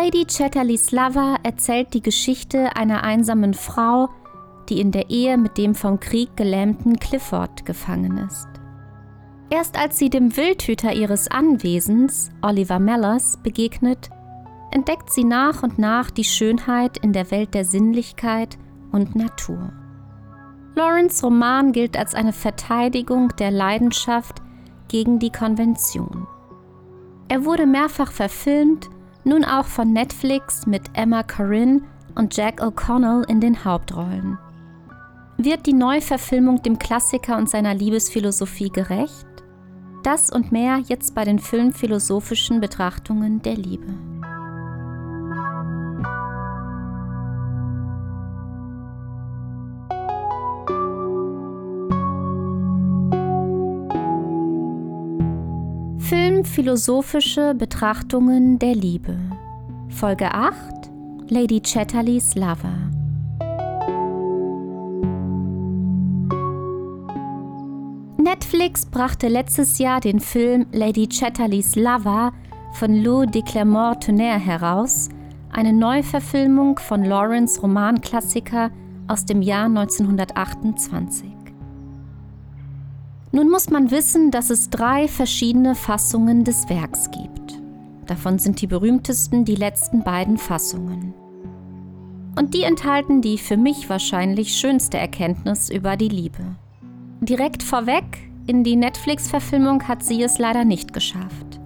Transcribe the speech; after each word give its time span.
Lady 0.00 0.24
Chatterleys 0.26 0.92
Lover 0.92 1.38
erzählt 1.42 1.92
die 1.92 2.02
Geschichte 2.02 2.76
einer 2.76 3.02
einsamen 3.02 3.52
Frau, 3.52 4.08
die 4.68 4.80
in 4.80 4.92
der 4.92 5.10
Ehe 5.10 5.36
mit 5.36 5.58
dem 5.58 5.74
vom 5.74 5.98
Krieg 5.98 6.36
gelähmten 6.36 7.00
Clifford 7.00 7.66
gefangen 7.66 8.16
ist. 8.18 8.46
Erst 9.50 9.76
als 9.76 9.98
sie 9.98 10.08
dem 10.08 10.36
Wildhüter 10.36 10.92
ihres 10.92 11.28
Anwesens, 11.28 12.30
Oliver 12.42 12.78
Mellors, 12.78 13.38
begegnet, 13.42 14.08
entdeckt 14.70 15.10
sie 15.10 15.24
nach 15.24 15.64
und 15.64 15.80
nach 15.80 16.12
die 16.12 16.22
Schönheit 16.22 16.98
in 16.98 17.12
der 17.12 17.32
Welt 17.32 17.52
der 17.54 17.64
Sinnlichkeit 17.64 18.56
und 18.92 19.16
Natur. 19.16 19.72
Lawrence 20.76 21.26
Roman 21.26 21.72
gilt 21.72 21.98
als 21.98 22.14
eine 22.14 22.32
Verteidigung 22.32 23.34
der 23.40 23.50
Leidenschaft 23.50 24.42
gegen 24.86 25.18
die 25.18 25.32
Konvention. 25.32 26.28
Er 27.26 27.44
wurde 27.44 27.66
mehrfach 27.66 28.12
verfilmt, 28.12 28.88
nun 29.28 29.44
auch 29.44 29.66
von 29.66 29.92
Netflix 29.92 30.66
mit 30.66 30.82
Emma 30.94 31.22
Corrin 31.22 31.84
und 32.14 32.36
Jack 32.36 32.60
O'Connell 32.60 33.28
in 33.28 33.40
den 33.40 33.64
Hauptrollen. 33.64 34.38
Wird 35.36 35.66
die 35.66 35.72
Neuverfilmung 35.72 36.62
dem 36.62 36.78
Klassiker 36.78 37.36
und 37.36 37.48
seiner 37.48 37.74
Liebesphilosophie 37.74 38.70
gerecht? 38.70 39.26
Das 40.02 40.30
und 40.30 40.50
mehr 40.50 40.78
jetzt 40.88 41.14
bei 41.14 41.24
den 41.24 41.38
filmphilosophischen 41.38 42.60
Betrachtungen 42.60 43.40
der 43.42 43.54
Liebe. 43.54 43.86
Filmphilosophische 56.38 57.52
Betrachtungen 57.56 58.60
der 58.60 58.76
Liebe. 58.76 59.16
Folge 59.88 60.32
8 60.32 60.54
Lady 61.30 61.60
Chatterleys 61.60 62.36
Lover. 62.36 62.76
Netflix 68.18 68.86
brachte 68.86 69.26
letztes 69.26 69.78
Jahr 69.78 69.98
den 69.98 70.20
Film 70.20 70.66
Lady 70.70 71.08
Chatterleys 71.08 71.74
Lover 71.74 72.32
von 72.74 72.94
Lou 73.02 73.26
de 73.26 73.42
Clermont-Tonnerre 73.42 74.38
heraus, 74.38 75.08
eine 75.50 75.72
Neuverfilmung 75.72 76.78
von 76.78 77.02
Lawrence 77.02 77.60
Romanklassiker 77.60 78.70
aus 79.08 79.24
dem 79.24 79.42
Jahr 79.42 79.64
1928. 79.64 81.37
Nun 83.30 83.50
muss 83.50 83.68
man 83.68 83.90
wissen, 83.90 84.30
dass 84.30 84.50
es 84.50 84.70
drei 84.70 85.06
verschiedene 85.06 85.74
Fassungen 85.74 86.44
des 86.44 86.68
Werks 86.68 87.10
gibt. 87.10 87.60
Davon 88.06 88.38
sind 88.38 88.62
die 88.62 88.66
berühmtesten 88.66 89.44
die 89.44 89.54
letzten 89.54 90.02
beiden 90.02 90.38
Fassungen. 90.38 91.12
Und 92.36 92.54
die 92.54 92.62
enthalten 92.62 93.20
die 93.20 93.36
für 93.36 93.56
mich 93.56 93.90
wahrscheinlich 93.90 94.54
schönste 94.54 94.96
Erkenntnis 94.96 95.68
über 95.68 95.96
die 95.96 96.08
Liebe. 96.08 96.56
Direkt 97.20 97.62
vorweg, 97.62 98.04
in 98.46 98.64
die 98.64 98.76
Netflix-Verfilmung 98.76 99.86
hat 99.86 100.02
sie 100.02 100.22
es 100.22 100.38
leider 100.38 100.64
nicht 100.64 100.94
geschafft. 100.94 101.60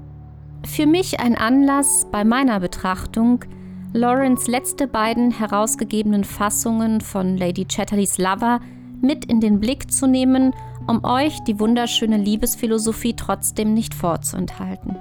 Für 0.64 0.86
mich 0.86 1.20
ein 1.20 1.36
Anlass 1.36 2.08
bei 2.10 2.24
meiner 2.24 2.58
Betrachtung, 2.58 3.44
Lawrence 3.92 4.50
letzte 4.50 4.88
beiden 4.88 5.30
herausgegebenen 5.30 6.24
Fassungen 6.24 7.00
von 7.00 7.36
Lady 7.36 7.66
Chatterleys 7.66 8.18
Lover 8.18 8.60
mit 9.00 9.26
in 9.26 9.40
den 9.40 9.60
Blick 9.60 9.92
zu 9.92 10.06
nehmen 10.06 10.54
um 10.86 11.04
euch 11.04 11.38
die 11.44 11.58
wunderschöne 11.58 12.16
Liebesphilosophie 12.16 13.14
trotzdem 13.14 13.74
nicht 13.74 13.94
vorzuenthalten. 13.94 14.96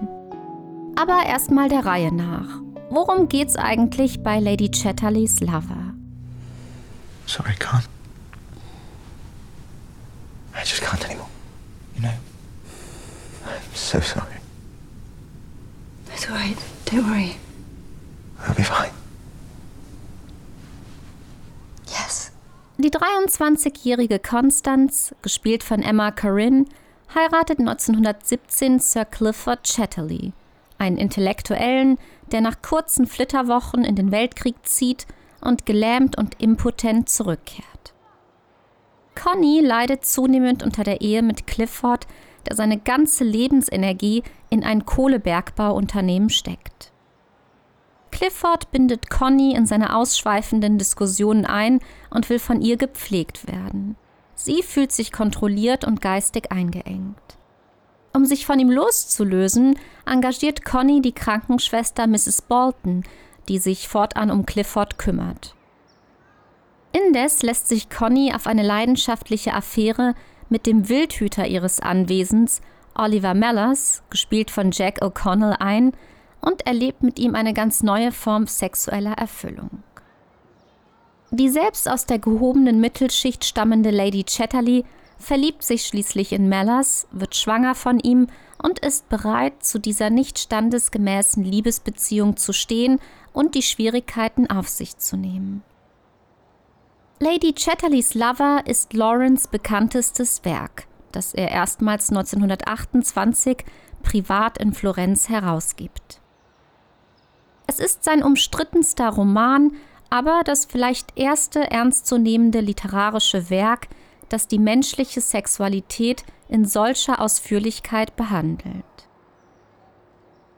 Aber 0.96 1.26
erstmal 1.26 1.70
der 1.70 1.86
Reihe 1.86 2.14
nach. 2.14 2.62
Worum 2.90 3.30
geht's 3.30 3.56
eigentlich 3.56 4.22
bei 4.22 4.40
Lady 4.40 4.70
Chatterleys 4.70 5.40
Lover? 5.40 5.94
Sorry, 7.26 7.54
can't. 7.58 7.88
I 10.54 10.60
just 10.60 10.82
can't 10.82 11.04
anymore. 11.06 11.30
You 11.96 12.02
know? 12.02 12.14
I'm 13.46 13.74
so 13.74 14.00
sorry. 14.02 14.36
It's 16.14 16.28
alright. 16.30 16.58
Don't 16.86 17.08
worry. 17.10 17.36
I'll 18.46 18.56
be 18.56 18.64
fine. 18.64 18.92
Die 22.84 22.90
23-jährige 22.90 24.18
Constance, 24.18 25.16
gespielt 25.22 25.64
von 25.64 25.84
Emma 25.84 26.10
Corrin, 26.10 26.66
heiratet 27.14 27.60
1917 27.60 28.80
Sir 28.80 29.06
Clifford 29.06 29.60
Chatterley, 29.64 30.34
einen 30.80 30.98
Intellektuellen, 30.98 32.00
der 32.32 32.42
nach 32.42 32.64
kurzen 32.64 33.06
Flitterwochen 33.06 33.86
in 33.86 33.96
den 33.96 34.12
Weltkrieg 34.12 34.56
zieht 34.64 35.06
und 35.42 35.68
gelähmt 35.68 36.18
und 36.18 36.42
impotent 36.42 37.08
zurückkehrt. 37.08 37.94
Connie 39.14 39.62
leidet 39.62 40.04
zunehmend 40.04 40.64
unter 40.64 40.84
der 40.84 41.02
Ehe 41.02 41.22
mit 41.22 41.46
Clifford, 41.46 42.08
der 42.50 42.56
seine 42.56 42.80
ganze 42.80 43.24
Lebensenergie 43.24 44.24
in 44.50 44.64
ein 44.64 44.88
Kohlebergbauunternehmen 44.88 46.32
steckt. 46.32 46.91
Clifford 48.22 48.72
bindet 48.72 49.10
Conny 49.10 49.56
in 49.56 49.66
seine 49.66 49.96
ausschweifenden 49.96 50.78
Diskussionen 50.78 51.44
ein 51.48 51.80
und 52.12 52.30
will 52.30 52.38
von 52.38 52.62
ihr 52.62 52.78
gepflegt 52.78 53.48
werden. 53.48 53.96
Sie 54.36 54.62
fühlt 54.62 54.92
sich 54.92 55.12
kontrolliert 55.12 55.86
und 55.86 56.02
geistig 56.02 56.52
eingeengt. 56.52 57.18
Um 58.14 58.26
sich 58.26 58.46
von 58.46 58.60
ihm 58.60 58.70
loszulösen, 58.70 59.80
engagiert 60.06 60.64
Conny 60.64 61.02
die 61.02 61.14
Krankenschwester 61.14 62.06
Mrs. 62.06 62.44
Bolton, 62.44 63.06
die 63.50 63.58
sich 63.58 63.88
fortan 63.88 64.30
um 64.30 64.46
Clifford 64.46 65.00
kümmert. 65.00 65.56
Indes 66.92 67.42
lässt 67.42 67.68
sich 67.68 67.90
Conny 67.90 68.34
auf 68.36 68.46
eine 68.46 68.62
leidenschaftliche 68.62 69.56
Affäre 69.56 70.14
mit 70.48 70.68
dem 70.68 70.90
Wildhüter 70.90 71.48
ihres 71.48 71.80
Anwesens, 71.80 72.62
Oliver 72.94 73.34
Mellors, 73.34 74.04
gespielt 74.12 74.52
von 74.52 74.70
Jack 74.70 75.02
O'Connell, 75.02 75.54
ein, 75.54 75.94
und 76.42 76.66
erlebt 76.66 77.04
mit 77.04 77.20
ihm 77.20 77.36
eine 77.36 77.54
ganz 77.54 77.84
neue 77.84 78.12
Form 78.12 78.48
sexueller 78.48 79.14
Erfüllung. 79.14 79.84
Die 81.30 81.50
selbst 81.50 81.90
aus 81.90 82.06
der 82.06 82.20
gehobenen 82.20 82.82
Mittelschicht 82.82 83.46
stammende 83.46 83.90
Lady 83.90 84.24
Chatterley 84.24 84.84
verliebt 85.18 85.64
sich 85.64 85.86
schließlich 85.86 86.34
in 86.34 86.50
Mellors, 86.50 87.08
wird 87.12 87.36
schwanger 87.36 87.76
von 87.76 88.00
ihm 88.00 88.28
und 88.62 88.80
ist 88.80 89.08
bereit, 89.08 89.64
zu 89.64 89.80
dieser 89.80 90.10
nicht 90.10 90.40
standesgemäßen 90.40 91.44
Liebesbeziehung 91.44 92.38
zu 92.38 92.54
stehen 92.54 93.00
und 93.34 93.56
die 93.56 93.62
Schwierigkeiten 93.62 94.50
auf 94.50 94.68
sich 94.68 94.98
zu 94.98 95.16
nehmen. 95.16 95.64
Lady 97.20 97.54
Chatterleys 97.54 98.14
Lover 98.16 98.64
ist 98.66 98.94
Lawrence 98.94 99.48
bekanntestes 99.48 100.44
Werk, 100.44 100.88
das 101.12 101.34
er 101.34 101.52
erstmals 101.52 102.10
1928 102.10 103.64
privat 104.02 104.58
in 104.58 104.74
Florenz 104.74 105.30
herausgibt. 105.30 106.21
Es 107.72 107.80
ist 107.80 108.04
sein 108.04 108.22
umstrittenster 108.22 109.08
Roman, 109.08 109.72
aber 110.10 110.42
das 110.44 110.66
vielleicht 110.66 111.18
erste 111.18 111.72
ernstzunehmende 111.72 112.60
literarische 112.60 113.50
Werk, 113.50 113.88
das 114.28 114.50
die 114.50 114.60
menschliche 114.60 115.22
Sexualität 115.22 116.26
in 116.50 116.66
solcher 116.66 117.22
Ausführlichkeit 117.22 118.18
behandelt. 118.18 118.84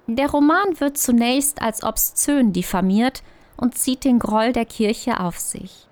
Der 0.08 0.28
Roman 0.28 0.80
wird 0.80 0.98
zunächst 0.98 1.62
als 1.62 1.84
obszön 1.84 2.52
diffamiert 2.52 3.22
und 3.58 3.78
zieht 3.78 4.06
den 4.06 4.18
Groll 4.18 4.52
der 4.52 4.66
Kirche 4.66 5.20
auf 5.20 5.38
sich. 5.38 5.88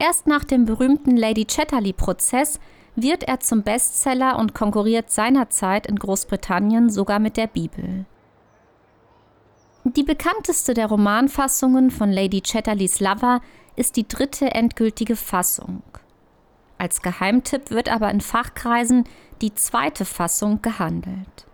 Erst 0.00 0.26
nach 0.26 0.42
dem 0.42 0.64
berühmten 0.64 1.16
Lady 1.16 1.44
Chatterley-Prozess 1.44 2.58
wird 2.96 3.22
er 3.22 3.38
zum 3.38 3.62
Bestseller 3.62 4.40
und 4.40 4.56
konkurriert 4.56 5.12
seinerzeit 5.12 5.86
in 5.86 6.00
Großbritannien 6.00 6.90
sogar 6.90 7.20
mit 7.20 7.36
der 7.36 7.46
Bibel. 7.46 8.06
Die 9.84 10.02
bekannteste 10.02 10.74
der 10.74 10.86
Romanfassungen 10.86 11.90
von 11.90 12.10
Lady 12.10 12.42
Chatterleys 12.42 13.00
Lover 13.00 13.40
ist 13.76 13.96
die 13.96 14.06
dritte 14.06 14.50
endgültige 14.50 15.16
Fassung. 15.16 15.82
Als 16.76 17.00
Geheimtipp 17.02 17.70
wird 17.70 17.90
aber 17.90 18.10
in 18.10 18.20
Fachkreisen 18.20 19.04
die 19.40 19.54
zweite 19.54 20.04
Fassung 20.04 20.60
gehandelt. 20.60 21.46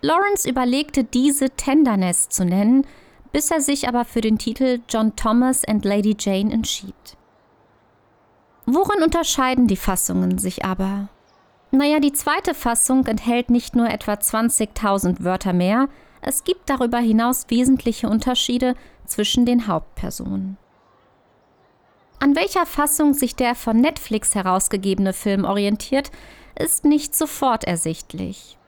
Lawrence 0.00 0.48
überlegte 0.48 1.04
diese 1.04 1.50
Tenderness 1.50 2.28
zu 2.28 2.44
nennen, 2.44 2.86
bis 3.32 3.50
er 3.50 3.60
sich 3.60 3.88
aber 3.88 4.04
für 4.04 4.20
den 4.20 4.38
Titel 4.38 4.80
John 4.88 5.14
Thomas 5.16 5.64
and 5.64 5.84
Lady 5.84 6.16
Jane 6.18 6.52
entschied. 6.52 6.94
Worin 8.66 9.02
unterscheiden 9.02 9.66
die 9.66 9.76
Fassungen 9.76 10.38
sich 10.38 10.64
aber? 10.64 11.08
Naja, 11.70 12.00
die 12.00 12.12
zweite 12.12 12.54
Fassung 12.54 13.06
enthält 13.06 13.50
nicht 13.50 13.76
nur 13.76 13.88
etwa 13.88 14.14
20.000 14.14 15.22
Wörter 15.24 15.52
mehr, 15.52 15.88
es 16.20 16.44
gibt 16.44 16.68
darüber 16.68 16.98
hinaus 16.98 17.46
wesentliche 17.48 18.08
Unterschiede 18.08 18.74
zwischen 19.06 19.46
den 19.46 19.66
Hauptpersonen. 19.66 20.56
An 22.20 22.34
welcher 22.34 22.66
Fassung 22.66 23.14
sich 23.14 23.36
der 23.36 23.54
von 23.54 23.80
Netflix 23.80 24.34
herausgegebene 24.34 25.12
Film 25.12 25.44
orientiert, 25.44 26.10
ist 26.58 26.84
nicht 26.84 27.14
sofort 27.14 27.64
ersichtlich. 27.64 28.58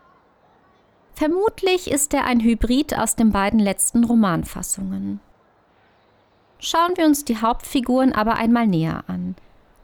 Vermutlich 1.15 1.91
ist 1.91 2.15
er 2.15 2.25
ein 2.25 2.41
Hybrid 2.41 2.97
aus 2.97 3.17
den 3.17 3.31
beiden 3.31 3.59
letzten 3.59 4.05
Romanfassungen. 4.05 5.21
Schauen 6.61 6.97
wir 6.97 7.07
uns 7.07 7.25
die 7.25 7.39
Hauptfiguren 7.39 8.13
aber 8.13 8.37
einmal 8.37 8.67
näher 8.67 9.05
an. 9.07 9.35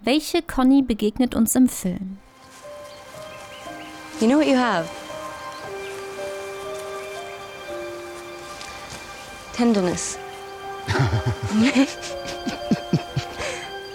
Welche 0.00 0.42
Conny 0.42 0.82
begegnet 0.82 1.34
uns 1.34 1.54
im 1.56 1.68
Film? 1.68 2.18
You 4.20 4.28
know 4.28 4.38
what 4.38 4.46
you 4.46 4.56
have? 4.56 4.88
Tenderness. 9.56 10.18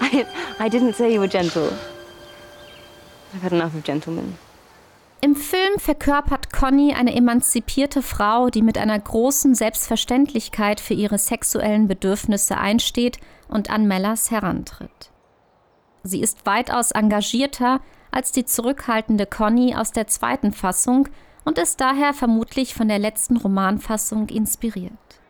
I, 0.01 0.25
I 0.59 0.69
didn't 0.69 0.95
say 0.95 1.13
you 1.13 1.19
were 1.19 1.27
gentle. 1.27 1.71
I've 3.35 3.43
had 3.43 3.53
enough 3.53 3.75
of 3.75 3.83
gentlemen. 3.83 4.37
Im 5.21 5.35
Film 5.35 5.77
verkörpert 5.77 6.51
Conny 6.51 6.95
eine 6.95 7.15
emanzipierte 7.15 8.01
Frau, 8.01 8.49
die 8.49 8.63
mit 8.63 8.79
einer 8.79 8.97
großen 8.97 9.53
Selbstverständlichkeit 9.53 10.79
für 10.79 10.95
ihre 10.95 11.19
sexuellen 11.19 11.87
Bedürfnisse 11.87 12.57
einsteht 12.57 13.19
und 13.47 13.69
an 13.69 13.87
Mellers 13.87 14.31
herantritt. 14.31 15.11
Sie 16.01 16.21
ist 16.21 16.47
weitaus 16.47 16.89
engagierter 16.89 17.81
als 18.09 18.31
die 18.31 18.45
zurückhaltende 18.45 19.27
Conny 19.27 19.75
aus 19.75 19.91
der 19.91 20.07
zweiten 20.07 20.53
Fassung 20.53 21.07
und 21.45 21.59
ist 21.59 21.79
daher 21.79 22.15
vermutlich 22.15 22.73
von 22.73 22.87
der 22.87 22.97
letzten 22.97 23.37
Romanfassung 23.37 24.27
inspiriert. 24.29 25.20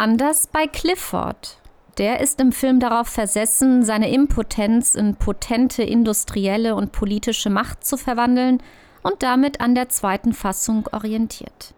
Anders 0.00 0.46
bei 0.46 0.66
Clifford. 0.66 1.58
Der 1.98 2.20
ist 2.20 2.40
im 2.40 2.52
Film 2.52 2.80
darauf 2.80 3.06
versessen, 3.06 3.84
seine 3.84 4.10
Impotenz 4.10 4.94
in 4.94 5.14
potente 5.14 5.82
industrielle 5.82 6.74
und 6.74 6.90
politische 6.90 7.50
Macht 7.50 7.84
zu 7.84 7.98
verwandeln 7.98 8.62
und 9.02 9.22
damit 9.22 9.60
an 9.60 9.74
der 9.74 9.90
zweiten 9.90 10.32
Fassung 10.32 10.88
orientiert. 10.90 11.74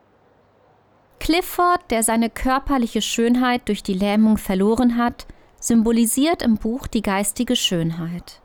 Clifford, 1.18 1.80
der 1.90 2.04
seine 2.04 2.30
körperliche 2.30 3.02
Schönheit 3.02 3.62
durch 3.66 3.82
die 3.82 3.92
Lähmung 3.92 4.38
verloren 4.38 4.96
hat, 4.96 5.26
symbolisiert 5.58 6.42
im 6.42 6.58
Buch 6.58 6.86
die 6.86 7.02
geistige 7.02 7.56
Schönheit. 7.56 8.40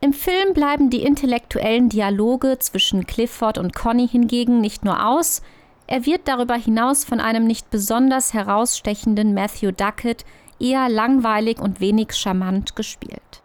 Im 0.00 0.12
Film 0.12 0.54
bleiben 0.54 0.90
die 0.90 1.04
intellektuellen 1.04 1.88
Dialoge 1.88 2.58
zwischen 2.58 3.06
Clifford 3.06 3.58
und 3.58 3.76
Conny 3.76 4.08
hingegen 4.08 4.60
nicht 4.60 4.84
nur 4.84 5.06
aus, 5.06 5.40
er 5.86 6.06
wird 6.06 6.28
darüber 6.28 6.54
hinaus 6.54 7.04
von 7.04 7.20
einem 7.20 7.44
nicht 7.44 7.70
besonders 7.70 8.32
herausstechenden 8.32 9.34
Matthew 9.34 9.72
Duckett 9.72 10.24
eher 10.58 10.88
langweilig 10.88 11.58
und 11.60 11.80
wenig 11.80 12.14
charmant 12.14 12.76
gespielt. 12.76 13.42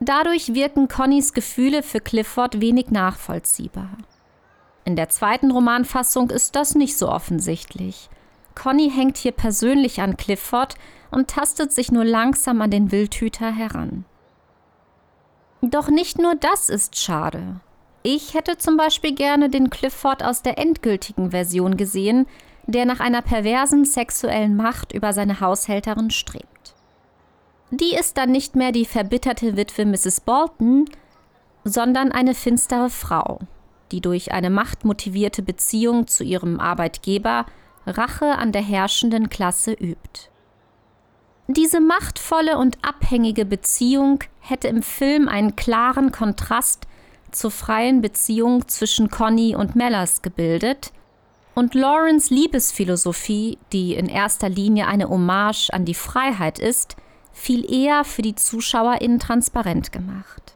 Dadurch 0.00 0.54
wirken 0.54 0.88
Connys 0.88 1.32
Gefühle 1.32 1.82
für 1.82 2.00
Clifford 2.00 2.60
wenig 2.60 2.90
nachvollziehbar. 2.90 3.98
In 4.84 4.96
der 4.96 5.08
zweiten 5.08 5.52
Romanfassung 5.52 6.30
ist 6.30 6.56
das 6.56 6.74
nicht 6.74 6.98
so 6.98 7.08
offensichtlich. 7.08 8.10
Conny 8.56 8.90
hängt 8.90 9.16
hier 9.16 9.32
persönlich 9.32 10.00
an 10.00 10.16
Clifford 10.16 10.74
und 11.12 11.28
tastet 11.28 11.72
sich 11.72 11.92
nur 11.92 12.04
langsam 12.04 12.60
an 12.60 12.70
den 12.70 12.90
Wildhüter 12.90 13.52
heran. 13.52 14.04
Doch 15.60 15.88
nicht 15.88 16.18
nur 16.18 16.34
das 16.34 16.68
ist 16.68 16.98
schade. 16.98 17.60
Ich 18.02 18.34
hätte 18.34 18.58
zum 18.58 18.76
Beispiel 18.76 19.14
gerne 19.14 19.48
den 19.48 19.70
Clifford 19.70 20.24
aus 20.24 20.42
der 20.42 20.58
endgültigen 20.58 21.30
Version 21.30 21.76
gesehen, 21.76 22.26
der 22.66 22.84
nach 22.84 23.00
einer 23.00 23.22
perversen 23.22 23.84
sexuellen 23.84 24.56
Macht 24.56 24.92
über 24.92 25.12
seine 25.12 25.40
Haushälterin 25.40 26.10
strebt. 26.10 26.74
Die 27.70 27.94
ist 27.94 28.16
dann 28.16 28.30
nicht 28.30 28.56
mehr 28.56 28.72
die 28.72 28.84
verbitterte 28.84 29.56
Witwe 29.56 29.86
Mrs. 29.86 30.20
Bolton, 30.20 30.86
sondern 31.64 32.12
eine 32.12 32.34
finstere 32.34 32.90
Frau, 32.90 33.38
die 33.92 34.00
durch 34.00 34.32
eine 34.32 34.50
machtmotivierte 34.50 35.42
Beziehung 35.42 36.06
zu 36.06 36.24
ihrem 36.24 36.60
Arbeitgeber 36.60 37.46
Rache 37.86 38.36
an 38.36 38.52
der 38.52 38.62
herrschenden 38.62 39.30
Klasse 39.30 39.72
übt. 39.72 40.28
Diese 41.48 41.80
machtvolle 41.80 42.58
und 42.58 42.78
abhängige 42.82 43.44
Beziehung 43.44 44.20
hätte 44.40 44.68
im 44.68 44.82
Film 44.82 45.28
einen 45.28 45.56
klaren 45.56 46.12
Kontrast 46.12 46.86
zur 47.32 47.50
freien 47.50 48.00
Beziehung 48.00 48.68
zwischen 48.68 49.10
Conny 49.10 49.56
und 49.56 49.74
Mellers 49.74 50.22
gebildet 50.22 50.92
und 51.54 51.74
Lawrence 51.74 52.32
Liebesphilosophie, 52.32 53.58
die 53.72 53.94
in 53.94 54.06
erster 54.08 54.48
Linie 54.48 54.86
eine 54.86 55.08
Hommage 55.08 55.70
an 55.70 55.84
die 55.84 55.94
Freiheit 55.94 56.58
ist, 56.58 56.96
viel 57.32 57.70
eher 57.70 58.04
für 58.04 58.22
die 58.22 58.34
ZuschauerInnen 58.34 59.18
transparent 59.18 59.92
gemacht. 59.92 60.54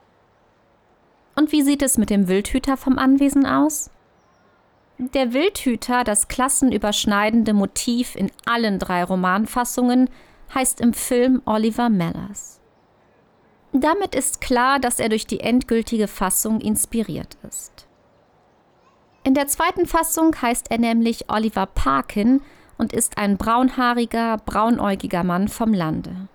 Und 1.35 1.53
wie 1.53 1.63
sieht 1.63 1.83
es 1.83 1.99
mit 1.99 2.11
dem 2.11 2.29
Wildhüter 2.29 2.77
vom 2.77 2.99
Anwesen 2.99 3.47
aus? 3.47 3.91
Der 4.99 5.35
Wildhüter, 5.35 6.05
das 6.05 6.29
klassenüberschneidende 6.29 7.53
Motiv 7.53 8.17
in 8.17 8.31
allen 8.47 8.79
drei 8.79 9.05
Romanfassungen, 9.05 10.09
heißt 10.55 10.81
im 10.81 10.95
Film 10.95 11.43
Oliver 11.45 11.91
Mellers. 11.91 12.56
Damit 13.81 14.15
ist 14.15 14.41
klar, 14.41 14.79
dass 14.79 14.99
er 14.99 15.11
durch 15.11 15.27
die 15.27 15.41
endgültige 15.41 16.09
Fassung 16.09 16.61
inspiriert 16.63 17.37
ist. 17.47 17.87
In 19.23 19.35
der 19.35 19.49
zweiten 19.49 19.87
Fassung 19.87 20.35
heißt 20.41 20.71
er 20.71 20.79
nämlich 20.79 21.29
Oliver 21.29 21.67
Parkin 21.67 22.41
und 22.79 22.95
ist 22.95 23.19
ein 23.19 23.37
braunhaariger, 23.37 24.39
braunäugiger 24.39 25.25
Mann 25.25 25.49
vom 25.49 25.75
Lande. 25.75 26.29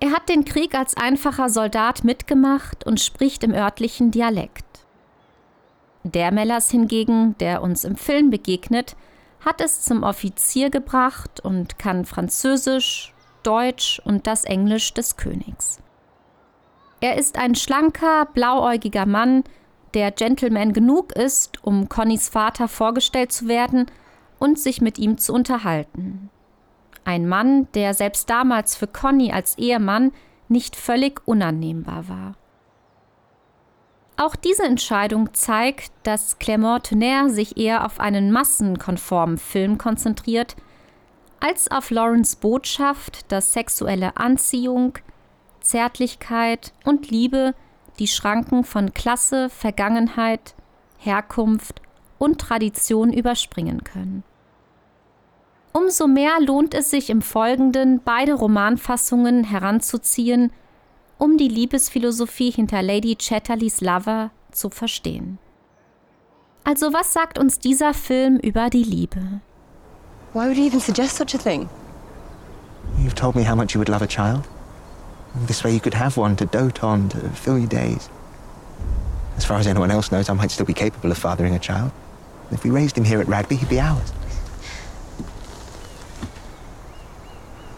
Er 0.00 0.10
hat 0.10 0.28
den 0.28 0.44
Krieg 0.44 0.74
als 0.74 0.94
einfacher 0.94 1.48
Soldat 1.48 2.04
mitgemacht 2.04 2.84
und 2.84 3.00
spricht 3.00 3.42
im 3.42 3.54
örtlichen 3.54 4.10
Dialekt. 4.10 4.66
Der 6.02 6.32
Mellers 6.32 6.70
hingegen, 6.70 7.34
der 7.38 7.62
uns 7.62 7.84
im 7.84 7.96
Film 7.96 8.28
begegnet, 8.28 8.94
hat 9.40 9.62
es 9.62 9.80
zum 9.80 10.02
Offizier 10.02 10.68
gebracht 10.68 11.40
und 11.40 11.78
kann 11.78 12.04
Französisch, 12.04 13.14
Deutsch 13.42 14.02
und 14.04 14.26
das 14.26 14.44
Englisch 14.44 14.92
des 14.92 15.16
Königs. 15.16 15.78
Er 17.04 17.18
ist 17.18 17.36
ein 17.36 17.54
schlanker, 17.54 18.24
blauäugiger 18.32 19.04
Mann, 19.04 19.44
der 19.92 20.10
Gentleman 20.10 20.72
genug 20.72 21.12
ist, 21.12 21.62
um 21.62 21.90
Connys 21.90 22.30
Vater 22.30 22.66
vorgestellt 22.66 23.30
zu 23.30 23.46
werden 23.46 23.90
und 24.38 24.58
sich 24.58 24.80
mit 24.80 24.98
ihm 24.98 25.18
zu 25.18 25.34
unterhalten. 25.34 26.30
Ein 27.04 27.28
Mann, 27.28 27.68
der 27.74 27.92
selbst 27.92 28.30
damals 28.30 28.74
für 28.74 28.86
Conny 28.86 29.32
als 29.32 29.58
Ehemann 29.58 30.12
nicht 30.48 30.76
völlig 30.76 31.20
unannehmbar 31.28 32.08
war. 32.08 32.36
Auch 34.16 34.34
diese 34.34 34.62
Entscheidung 34.62 35.34
zeigt, 35.34 35.92
dass 36.04 36.40
Clément 36.40 36.88
Tonnerre 36.88 37.28
sich 37.28 37.58
eher 37.58 37.84
auf 37.84 38.00
einen 38.00 38.32
massenkonformen 38.32 39.36
Film 39.36 39.76
konzentriert, 39.76 40.56
als 41.38 41.70
auf 41.70 41.90
Lawrence 41.90 42.38
Botschaft, 42.40 43.30
dass 43.30 43.52
sexuelle 43.52 44.16
Anziehung, 44.16 44.94
Zärtlichkeit 45.64 46.72
und 46.84 47.10
Liebe 47.10 47.54
die 47.98 48.08
Schranken 48.08 48.64
von 48.64 48.92
Klasse, 48.92 49.48
Vergangenheit, 49.50 50.54
Herkunft 50.98 51.80
und 52.18 52.40
Tradition 52.40 53.12
überspringen 53.12 53.84
können. 53.84 54.24
Umso 55.72 56.06
mehr 56.06 56.40
lohnt 56.40 56.74
es 56.74 56.90
sich 56.90 57.10
im 57.10 57.20
Folgenden, 57.20 58.00
beide 58.04 58.34
Romanfassungen 58.34 59.44
heranzuziehen, 59.44 60.52
um 61.18 61.36
die 61.36 61.48
Liebesphilosophie 61.48 62.50
hinter 62.50 62.82
Lady 62.82 63.16
Chatterleys 63.16 63.80
Lover 63.80 64.30
zu 64.52 64.70
verstehen. 64.70 65.38
Also 66.62 66.92
was 66.92 67.12
sagt 67.12 67.38
uns 67.38 67.58
dieser 67.58 67.92
Film 67.92 68.38
über 68.38 68.70
die 68.70 68.84
Liebe? 68.84 69.40
Why 70.32 70.46
would 70.46 70.56
you 70.56 70.66
even 70.66 70.80
suggest 70.80 71.16
such 71.16 71.34
a 71.34 71.38
thing? 71.38 71.68
You've 72.98 73.14
told 73.14 73.34
me 73.34 73.48
how 73.48 73.56
much 73.56 73.74
you 73.74 73.80
would 73.80 73.88
love 73.88 74.02
a 74.02 74.06
child. 74.06 74.44
This 75.34 75.64
way 75.64 75.72
you 75.72 75.80
could 75.80 75.94
have 75.94 76.16
one 76.16 76.36
to 76.36 76.46
dote 76.46 76.84
on, 76.84 77.08
to 77.10 77.18
fill 77.30 77.58
your 77.58 77.68
days. 77.68 78.08
As 79.36 79.44
far 79.44 79.58
as 79.58 79.66
anyone 79.66 79.90
else 79.90 80.12
knows, 80.12 80.28
I 80.28 80.34
might 80.34 80.50
still 80.50 80.66
be 80.66 80.74
capable 80.74 81.10
of 81.10 81.18
fathering 81.18 81.54
a 81.54 81.58
child. 81.58 81.90
If 82.52 82.62
we 82.62 82.70
raised 82.70 82.96
him 82.96 83.04
here 83.04 83.20
at 83.20 83.26
Ragby, 83.26 83.56
he'd 83.56 83.68
be 83.68 83.80
ours. 83.80 84.12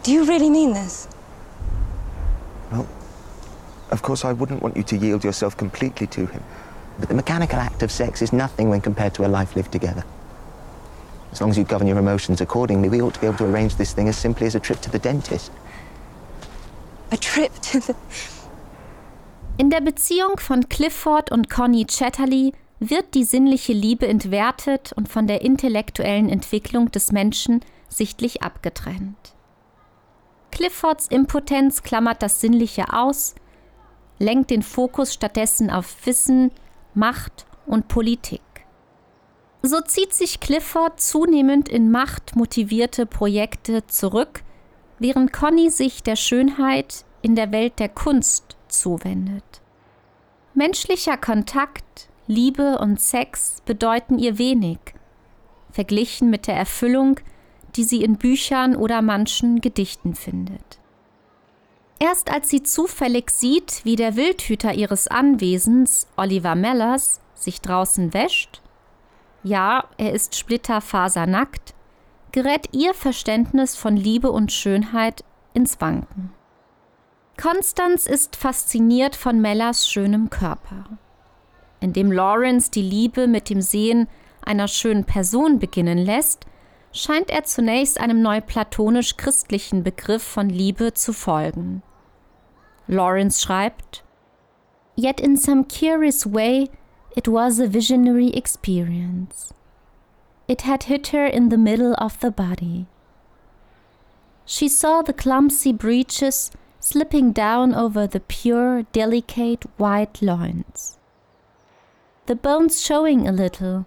Do 0.03 0.11
you 0.11 0.25
really 0.25 0.49
mean 0.49 0.73
this? 0.73 1.07
Well, 2.71 2.87
of 3.91 4.01
course, 4.01 4.23
I 4.23 4.33
wouldn't 4.33 4.61
want 4.61 4.77
you 4.77 4.83
to 4.83 4.97
yield 4.97 5.23
yourself 5.23 5.57
completely 5.57 6.07
to 6.07 6.27
him. 6.27 6.43
But 6.99 7.09
the 7.09 7.15
mechanical 7.15 7.59
act 7.59 7.83
of 7.83 7.91
sex 7.91 8.21
is 8.21 8.31
nothing 8.31 8.69
when 8.69 8.81
compared 8.81 9.13
to 9.15 9.25
a 9.25 9.27
life 9.27 9.55
lived 9.55 9.71
together. 9.71 10.03
As 11.31 11.41
long 11.41 11.49
as 11.49 11.57
you 11.57 11.63
govern 11.63 11.87
your 11.87 11.97
emotions 11.97 12.39
accordingly, 12.39 12.89
we 12.89 13.01
ought 13.01 13.15
to 13.15 13.19
be 13.19 13.27
able 13.27 13.37
to 13.39 13.45
arrange 13.45 13.75
this 13.75 13.93
thing 13.93 14.07
as 14.07 14.17
simply 14.17 14.47
as 14.47 14.55
a 14.55 14.59
trip 14.59 14.79
to 14.81 14.91
the 14.91 14.99
dentist. 14.99 15.51
A 17.11 17.17
trip 17.17 17.51
to 17.71 17.79
the... 17.79 17.93
In 19.57 19.69
der 19.69 19.81
Beziehung 19.81 20.37
von 20.37 20.69
Clifford 20.69 21.31
und 21.31 21.49
Connie 21.49 21.85
Chatterley 21.85 22.53
wird 22.79 23.15
die 23.15 23.23
sinnliche 23.23 23.73
Liebe 23.73 24.07
entwertet 24.07 24.93
und 24.93 25.09
von 25.09 25.25
der 25.25 25.41
intellektuellen 25.41 26.29
Entwicklung 26.29 26.91
des 26.91 27.11
Menschen 27.11 27.61
sichtlich 27.89 28.43
abgetrennt. 28.43 29.33
Cliffords 30.51 31.07
Impotenz 31.07 31.81
klammert 31.81 32.21
das 32.21 32.41
Sinnliche 32.41 32.93
aus, 32.93 33.35
lenkt 34.19 34.51
den 34.51 34.61
Fokus 34.61 35.13
stattdessen 35.13 35.69
auf 35.69 36.05
Wissen, 36.05 36.51
Macht 36.93 37.45
und 37.65 37.87
Politik. 37.87 38.41
So 39.61 39.81
zieht 39.81 40.13
sich 40.13 40.39
Clifford 40.39 40.99
zunehmend 40.99 41.69
in 41.69 41.89
machtmotivierte 41.91 43.05
Projekte 43.05 43.85
zurück, 43.87 44.43
während 44.99 45.33
Conny 45.33 45.69
sich 45.69 46.03
der 46.03 46.15
Schönheit 46.15 47.05
in 47.21 47.35
der 47.35 47.51
Welt 47.51 47.79
der 47.79 47.89
Kunst 47.89 48.55
zuwendet. 48.67 49.61
Menschlicher 50.53 51.17
Kontakt, 51.17 52.09
Liebe 52.25 52.79
und 52.79 52.99
Sex 52.99 53.61
bedeuten 53.65 54.17
ihr 54.17 54.37
wenig, 54.37 54.79
verglichen 55.71 56.29
mit 56.29 56.47
der 56.47 56.55
Erfüllung, 56.55 57.19
die 57.75 57.83
sie 57.83 58.03
in 58.03 58.17
Büchern 58.17 58.75
oder 58.75 59.01
manchen 59.01 59.61
Gedichten 59.61 60.15
findet. 60.15 60.79
Erst 61.99 62.31
als 62.31 62.49
sie 62.49 62.63
zufällig 62.63 63.29
sieht, 63.31 63.81
wie 63.83 63.95
der 63.95 64.15
Wildhüter 64.15 64.73
ihres 64.73 65.07
Anwesens, 65.07 66.07
Oliver 66.15 66.55
Mellers, 66.55 67.21
sich 67.33 67.61
draußen 67.61 68.13
wäscht, 68.13 68.61
ja, 69.43 69.85
er 69.97 70.13
ist 70.13 70.35
splitterfasernackt, 70.35 71.73
gerät 72.31 72.69
ihr 72.71 72.93
Verständnis 72.93 73.75
von 73.75 73.95
Liebe 73.95 74.31
und 74.31 74.51
Schönheit 74.51 75.23
ins 75.53 75.79
Wanken. 75.81 76.33
Constance 77.41 78.09
ist 78.09 78.35
fasziniert 78.35 79.15
von 79.15 79.39
Mellers 79.39 79.89
schönem 79.89 80.29
Körper. 80.29 80.85
Indem 81.79 82.11
Lawrence 82.11 82.71
die 82.71 82.81
Liebe 82.81 83.27
mit 83.27 83.49
dem 83.49 83.61
Sehen 83.61 84.07
einer 84.43 84.67
schönen 84.67 85.05
Person 85.05 85.59
beginnen 85.59 85.97
lässt, 85.97 86.47
scheint 86.91 87.29
er 87.29 87.43
zunächst 87.43 87.99
einem 87.99 88.21
neuplatonisch-christlichen 88.21 89.83
Begriff 89.83 90.23
von 90.23 90.49
Liebe 90.49 90.93
zu 90.93 91.13
folgen. 91.13 91.83
Lawrence 92.87 93.41
schreibt, 93.41 94.03
Yet 94.95 95.19
in 95.19 95.37
some 95.37 95.65
curious 95.65 96.25
way 96.25 96.69
it 97.15 97.27
was 97.27 97.59
a 97.59 97.71
visionary 97.71 98.31
experience. 98.31 99.53
It 100.47 100.61
had 100.61 100.83
hit 100.83 101.07
her 101.07 101.25
in 101.25 101.49
the 101.49 101.57
middle 101.57 101.93
of 101.97 102.19
the 102.21 102.31
body. 102.31 102.87
She 104.45 104.69
saw 104.69 105.01
the 105.01 105.13
clumsy 105.13 105.73
breeches 105.73 106.51
slipping 106.79 107.33
down 107.33 107.73
over 107.73 108.07
the 108.07 108.21
pure, 108.21 108.83
delicate 108.93 109.65
white 109.77 110.21
loins. 110.21 110.97
The 112.27 112.35
bones 112.35 112.81
showing 112.81 113.27
a 113.27 113.31
little, 113.31 113.85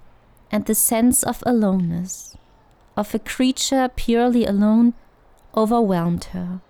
and 0.52 0.67
the 0.67 0.75
sense 0.75 1.23
of 1.23 1.43
aloneness, 1.47 2.37
of 2.97 3.14
a 3.14 3.19
creature 3.19 3.88
purely 3.95 4.45
alone, 4.45 4.93
overwhelmed 5.57 6.25
her. 6.33 6.61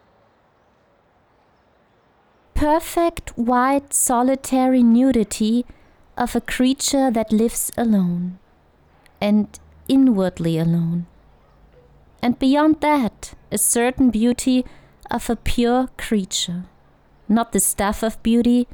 Perfect 2.55 3.37
white 3.37 3.93
solitary 3.93 4.83
nudity 4.83 5.65
of 6.17 6.37
a 6.37 6.41
creature 6.41 7.11
that 7.11 7.33
lives 7.33 7.73
alone, 7.77 8.39
and 9.21 9.59
inwardly 9.91 10.57
alone. 10.57 11.07
And 12.23 12.39
beyond 12.39 12.81
that, 12.81 13.35
a 13.51 13.59
certain 13.59 14.11
beauty 14.11 14.65
of 15.11 15.29
a 15.29 15.37
pure 15.37 15.89
creature, 15.99 16.65
not 17.29 17.53
the 17.53 17.61
stuff 17.61 18.03
of 18.03 18.23
beauty, 18.23 18.69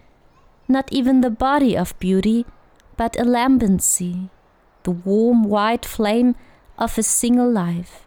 not 0.68 0.92
even 0.92 1.22
the 1.22 1.30
body 1.30 1.76
of 1.76 1.98
beauty, 1.98 2.44
but 2.96 3.16
a 3.18 3.24
lambency, 3.24 4.28
the 4.82 4.90
warm 4.90 5.44
white 5.44 5.86
flame 5.86 6.34
of 6.78 6.98
a 6.98 7.02
single 7.02 7.50
life, 7.50 8.06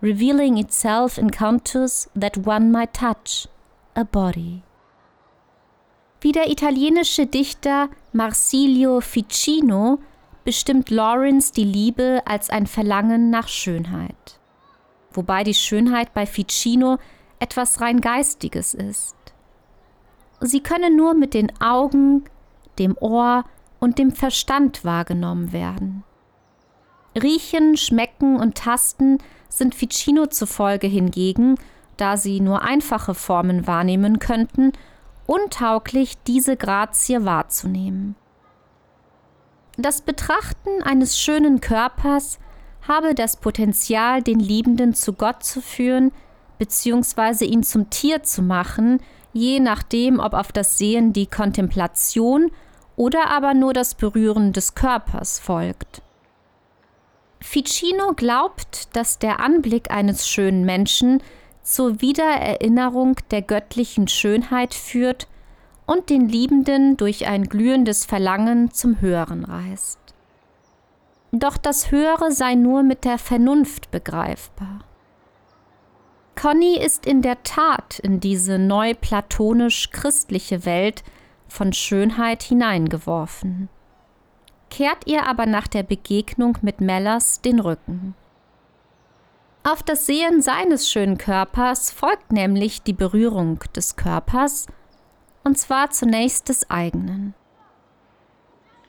revealing 0.00 0.58
itself 0.58 1.18
in 1.18 1.30
contours 1.30 2.08
that 2.16 2.36
one 2.36 2.72
might 2.72 2.94
touch, 2.94 3.46
a 3.94 4.04
body. 4.04 4.62
Wie 6.20 6.32
der 6.32 6.50
italienische 6.50 7.26
Dichter 7.26 7.88
Marsilio 8.12 9.00
Ficino 9.00 10.00
bestimmt 10.50 10.90
Lawrence 10.90 11.52
die 11.52 11.62
Liebe 11.62 12.22
als 12.24 12.50
ein 12.50 12.66
Verlangen 12.66 13.30
nach 13.30 13.46
Schönheit. 13.46 14.40
Wobei 15.12 15.44
die 15.44 15.54
Schönheit 15.54 16.12
bei 16.12 16.26
Ficino 16.26 16.98
etwas 17.38 17.80
rein 17.80 18.00
Geistiges 18.00 18.74
ist. 18.74 19.14
Sie 20.40 20.60
könne 20.60 20.90
nur 20.90 21.14
mit 21.14 21.34
den 21.34 21.52
Augen, 21.60 22.24
dem 22.80 22.96
Ohr 22.98 23.44
und 23.78 24.00
dem 24.00 24.10
Verstand 24.10 24.84
wahrgenommen 24.84 25.52
werden. 25.52 26.02
Riechen, 27.14 27.76
Schmecken 27.76 28.34
und 28.34 28.56
Tasten 28.56 29.18
sind 29.48 29.76
Ficino 29.76 30.26
zufolge 30.26 30.88
hingegen, 30.88 31.58
da 31.96 32.16
sie 32.16 32.40
nur 32.40 32.62
einfache 32.62 33.14
Formen 33.14 33.68
wahrnehmen 33.68 34.18
könnten, 34.18 34.72
untauglich, 35.26 36.20
diese 36.26 36.56
Grazie 36.56 37.24
wahrzunehmen. 37.24 38.16
Das 39.82 40.02
Betrachten 40.02 40.82
eines 40.82 41.18
schönen 41.18 41.62
Körpers 41.62 42.38
habe 42.86 43.14
das 43.14 43.38
Potenzial, 43.38 44.22
den 44.22 44.38
Liebenden 44.38 44.92
zu 44.92 45.14
Gott 45.14 45.42
zu 45.42 45.62
führen, 45.62 46.12
beziehungsweise 46.58 47.46
ihn 47.46 47.62
zum 47.62 47.88
Tier 47.88 48.22
zu 48.22 48.42
machen, 48.42 49.00
je 49.32 49.58
nachdem, 49.58 50.20
ob 50.20 50.34
auf 50.34 50.52
das 50.52 50.76
Sehen 50.76 51.14
die 51.14 51.26
Kontemplation 51.26 52.50
oder 52.96 53.30
aber 53.30 53.54
nur 53.54 53.72
das 53.72 53.94
Berühren 53.94 54.52
des 54.52 54.74
Körpers 54.74 55.38
folgt. 55.38 56.02
Ficino 57.40 58.12
glaubt, 58.14 58.94
dass 58.94 59.18
der 59.18 59.40
Anblick 59.40 59.90
eines 59.90 60.28
schönen 60.28 60.66
Menschen 60.66 61.22
zur 61.62 62.02
Wiedererinnerung 62.02 63.16
der 63.30 63.40
göttlichen 63.40 64.08
Schönheit 64.08 64.74
führt 64.74 65.26
und 65.90 66.10
den 66.10 66.28
Liebenden 66.28 66.96
durch 66.96 67.26
ein 67.26 67.44
glühendes 67.44 68.04
Verlangen 68.04 68.70
zum 68.70 69.00
Höheren 69.00 69.44
reißt. 69.44 69.98
Doch 71.32 71.56
das 71.56 71.90
Höhere 71.90 72.32
sei 72.32 72.54
nur 72.54 72.82
mit 72.82 73.04
der 73.04 73.18
Vernunft 73.18 73.90
begreifbar. 73.90 74.84
Conny 76.36 76.78
ist 76.78 77.06
in 77.06 77.22
der 77.22 77.42
Tat 77.42 77.98
in 77.98 78.20
diese 78.20 78.58
neuplatonisch-christliche 78.58 80.64
Welt 80.64 81.02
von 81.48 81.72
Schönheit 81.72 82.42
hineingeworfen 82.42 83.68
kehrt 84.70 85.06
ihr 85.06 85.26
aber 85.26 85.44
nach 85.44 85.66
der 85.66 85.82
Begegnung 85.82 86.56
mit 86.62 86.80
Mellers 86.80 87.42
den 87.42 87.60
Rücken. 87.60 88.14
Auf 89.62 89.82
das 89.82 90.06
Sehen 90.06 90.40
seines 90.40 90.90
schönen 90.90 91.18
Körpers 91.18 91.90
folgt 91.90 92.32
nämlich 92.32 92.82
die 92.82 92.94
Berührung 92.94 93.58
des 93.76 93.96
Körpers, 93.96 94.68
und 95.44 95.58
zwar 95.58 95.90
zunächst 95.90 96.48
des 96.48 96.70
eigenen. 96.70 97.34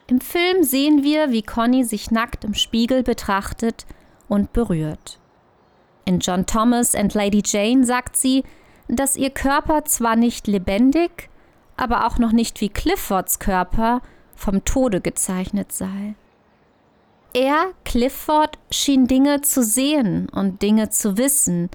Im 0.06 0.20
Film 0.20 0.62
sehen 0.62 1.02
wir, 1.02 1.30
wie 1.30 1.42
Conny 1.42 1.84
sich 1.84 2.10
nackt 2.10 2.44
im 2.44 2.54
Spiegel 2.54 3.02
betrachtet 3.02 3.86
und 4.28 4.52
berührt. 4.52 5.18
In 6.04 6.18
John 6.18 6.46
Thomas 6.46 6.94
and 6.94 7.14
Lady 7.14 7.42
Jane 7.44 7.84
sagt 7.84 8.16
sie, 8.16 8.44
dass 8.88 9.16
ihr 9.16 9.30
Körper 9.30 9.84
zwar 9.84 10.16
nicht 10.16 10.46
lebendig, 10.46 11.30
aber 11.76 12.06
auch 12.06 12.18
noch 12.18 12.32
nicht 12.32 12.60
wie 12.60 12.68
Cliffords 12.68 13.38
Körper 13.38 14.02
vom 14.34 14.64
Tode 14.64 15.00
gezeichnet 15.00 15.72
sei. 15.72 16.14
Er, 17.32 17.72
Clifford, 17.84 18.58
schien 18.70 19.06
Dinge 19.06 19.40
zu 19.40 19.62
sehen 19.62 20.28
und 20.28 20.60
Dinge 20.60 20.90
zu 20.90 21.16
wissen, 21.16 21.70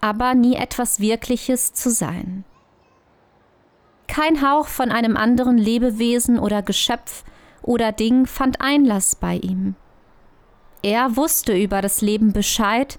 aber 0.00 0.34
nie 0.34 0.54
etwas 0.54 1.00
Wirkliches 1.00 1.74
zu 1.74 1.90
sein. 1.90 2.44
Kein 4.06 4.42
Hauch 4.42 4.68
von 4.68 4.90
einem 4.90 5.16
anderen 5.16 5.58
Lebewesen 5.58 6.38
oder 6.38 6.62
Geschöpf 6.62 7.24
oder 7.62 7.92
Ding 7.92 8.26
fand 8.26 8.60
Einlass 8.60 9.14
bei 9.16 9.36
ihm. 9.36 9.74
Er 10.82 11.16
wusste 11.16 11.56
über 11.56 11.82
das 11.82 12.00
Leben 12.00 12.32
Bescheid, 12.32 12.98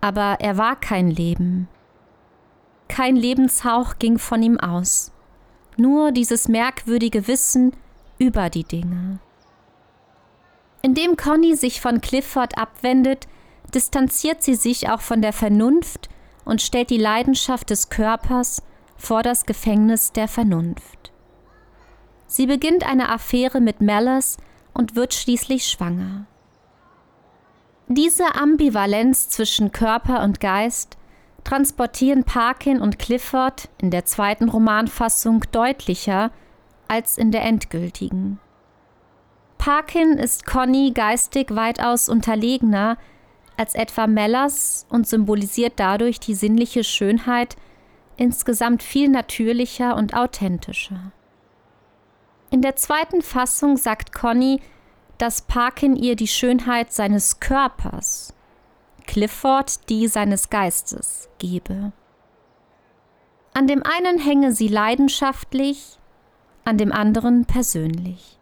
aber 0.00 0.38
er 0.40 0.56
war 0.56 0.76
kein 0.76 1.10
Leben. 1.10 1.68
Kein 2.88 3.14
Lebenshauch 3.14 3.98
ging 3.98 4.18
von 4.18 4.42
ihm 4.42 4.58
aus. 4.58 5.12
Nur 5.76 6.12
dieses 6.12 6.48
merkwürdige 6.48 7.28
Wissen, 7.28 7.72
über 8.20 8.50
die 8.50 8.64
Dinge. 8.64 9.18
Indem 10.82 11.16
Conny 11.16 11.56
sich 11.56 11.80
von 11.80 12.00
Clifford 12.00 12.56
abwendet, 12.58 13.26
distanziert 13.74 14.42
sie 14.42 14.54
sich 14.54 14.90
auch 14.90 15.00
von 15.00 15.22
der 15.22 15.32
Vernunft 15.32 16.08
und 16.44 16.62
stellt 16.62 16.90
die 16.90 16.98
Leidenschaft 16.98 17.70
des 17.70 17.88
Körpers 17.88 18.62
vor 19.00 19.22
das 19.22 19.46
Gefängnis 19.46 20.12
der 20.12 20.28
Vernunft. 20.28 21.12
Sie 22.26 22.46
beginnt 22.46 22.86
eine 22.86 23.08
Affäre 23.08 23.60
mit 23.60 23.80
Mellers 23.80 24.36
und 24.72 24.94
wird 24.94 25.14
schließlich 25.14 25.66
schwanger. 25.66 26.26
Diese 27.88 28.36
Ambivalenz 28.36 29.30
zwischen 29.30 29.72
Körper 29.72 30.22
und 30.22 30.38
Geist 30.38 30.96
transportieren 31.42 32.22
Parkin 32.22 32.80
und 32.80 32.98
Clifford 32.98 33.68
in 33.78 33.90
der 33.90 34.04
zweiten 34.04 34.48
Romanfassung 34.48 35.44
deutlicher 35.50 36.30
als 36.86 37.18
in 37.18 37.32
der 37.32 37.42
endgültigen. 37.42 38.38
Parkin 39.58 40.12
ist 40.12 40.46
Conny 40.46 40.92
geistig 40.94 41.54
weitaus 41.54 42.08
unterlegener 42.08 42.96
als 43.56 43.74
etwa 43.74 44.06
Mellers 44.06 44.86
und 44.88 45.06
symbolisiert 45.06 45.74
dadurch 45.76 46.20
die 46.20 46.34
sinnliche 46.34 46.84
Schönheit 46.84 47.56
insgesamt 48.20 48.82
viel 48.82 49.08
natürlicher 49.08 49.96
und 49.96 50.14
authentischer. 50.14 51.10
In 52.50 52.60
der 52.60 52.76
zweiten 52.76 53.22
Fassung 53.22 53.78
sagt 53.78 54.12
Conny, 54.12 54.60
dass 55.16 55.40
Parkin 55.40 55.96
ihr 55.96 56.16
die 56.16 56.28
Schönheit 56.28 56.92
seines 56.92 57.40
Körpers, 57.40 58.34
Clifford 59.06 59.88
die 59.88 60.06
seines 60.06 60.50
Geistes 60.50 61.30
gebe. 61.38 61.92
An 63.54 63.66
dem 63.66 63.82
einen 63.82 64.18
hänge 64.18 64.52
sie 64.52 64.68
leidenschaftlich, 64.68 65.98
an 66.64 66.76
dem 66.76 66.92
anderen 66.92 67.46
persönlich. 67.46 68.38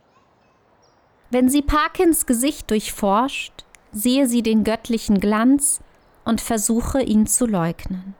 Wenn 1.30 1.49
sie 1.49 1.62
Parkins 1.62 2.26
Gesicht 2.26 2.70
durchforscht, 2.70 3.64
sehe 3.92 4.26
sie 4.26 4.42
den 4.42 4.64
göttlichen 4.64 5.20
Glanz 5.20 5.80
und 6.25 6.40
versuche 6.40 7.00
ihn 7.00 7.28
zu 7.28 7.47
leugnen. 7.47 8.18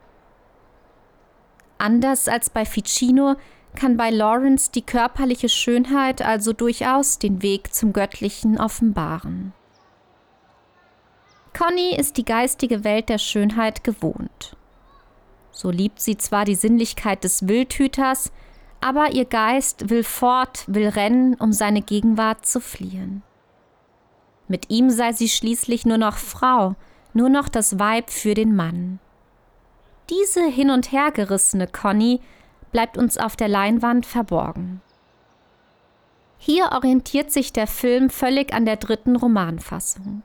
Anders 1.79 2.27
als 2.27 2.49
bei 2.49 2.65
Ficino 2.65 3.35
kann 3.75 3.97
bei 3.97 4.09
Lawrence 4.09 4.69
die 4.71 4.81
körperliche 4.81 5.49
Schönheit 5.49 6.21
also 6.21 6.53
durchaus 6.53 7.19
den 7.19 7.41
Weg 7.41 7.73
zum 7.73 7.93
Göttlichen 7.93 8.59
offenbaren. 8.59 9.53
Conny 11.57 11.95
ist 11.95 12.17
die 12.17 12.25
geistige 12.25 12.83
Welt 12.83 13.09
der 13.09 13.17
Schönheit 13.17 13.83
gewohnt. 13.83 14.55
So 15.51 15.71
liebt 15.71 15.99
sie 15.99 16.17
zwar 16.17 16.45
die 16.45 16.55
Sinnlichkeit 16.55 17.23
des 17.23 17.47
Wildhüters, 17.47 18.31
aber 18.81 19.11
ihr 19.11 19.25
Geist 19.25 19.89
will 19.89 20.03
fort, 20.03 20.63
will 20.67 20.87
rennen, 20.87 21.35
um 21.35 21.51
seine 21.51 21.81
Gegenwart 21.81 22.45
zu 22.45 22.61
fliehen. 22.61 23.23
Mit 24.47 24.69
ihm 24.69 24.89
sei 24.89 25.13
sie 25.13 25.29
schließlich 25.29 25.85
nur 25.85 25.97
noch 25.97 26.17
Frau, 26.17 26.75
nur 27.13 27.29
noch 27.29 27.49
das 27.49 27.79
Weib 27.79 28.09
für 28.09 28.33
den 28.33 28.55
Mann. 28.55 28.99
Diese 30.09 30.45
hin 30.45 30.71
und 30.71 30.91
her 30.91 31.11
gerissene 31.11 31.67
Conny 31.67 32.19
bleibt 32.71 32.97
uns 32.97 33.17
auf 33.17 33.35
der 33.35 33.47
Leinwand 33.47 34.05
verborgen. 34.05 34.81
Hier 36.37 36.71
orientiert 36.71 37.31
sich 37.31 37.51
der 37.51 37.67
Film 37.67 38.09
völlig 38.09 38.53
an 38.53 38.65
der 38.65 38.77
dritten 38.77 39.15
Romanfassung. 39.15 40.23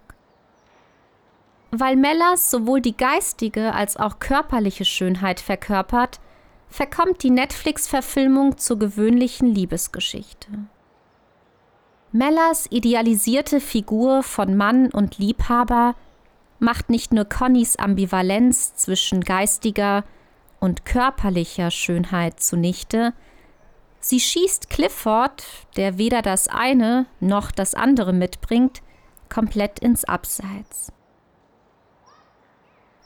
Weil 1.71 1.97
Mellers 1.97 2.51
sowohl 2.51 2.81
die 2.81 2.97
geistige 2.97 3.75
als 3.75 3.97
auch 3.97 4.21
körperliche 4.21 4.85
Schönheit 4.85 5.41
verkörpert, 5.41 6.21
verkommt 6.69 7.23
die 7.23 7.31
Netflix-Verfilmung 7.31 8.59
zur 8.59 8.79
gewöhnlichen 8.79 9.49
Liebesgeschichte. 9.49 10.51
Mellers 12.13 12.69
idealisierte 12.71 13.59
Figur 13.61 14.23
von 14.23 14.57
Mann 14.57 14.91
und 14.93 15.19
Liebhaber 15.19 15.97
macht 16.59 16.91
nicht 16.91 17.13
nur 17.13 17.25
Connys 17.25 17.77
Ambivalenz 17.77 18.75
zwischen 18.75 19.23
geistiger 19.23 20.05
und 20.61 20.85
körperlicher 20.85 21.71
Schönheit 21.71 22.41
zunichte, 22.41 23.13
sie 24.01 24.21
schießt 24.21 24.71
Clifford, 24.71 25.45
der 25.77 25.99
weder 25.99 26.23
das 26.23 26.49
eine 26.49 27.07
noch 27.21 27.51
das 27.51 27.75
andere 27.75 28.13
mitbringt, 28.13 28.83
komplett 29.29 29.79
ins 29.79 30.05
Abseits. 30.05 30.93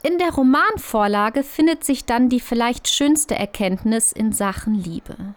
In 0.01 0.17
der 0.17 0.31
Romanvorlage 0.31 1.43
findet 1.43 1.83
sich 1.83 2.05
dann 2.05 2.29
die 2.29 2.39
vielleicht 2.39 2.87
schönste 2.87 3.35
Erkenntnis 3.35 4.13
in 4.13 4.31
Sachen 4.31 4.73
Liebe. 4.75 5.35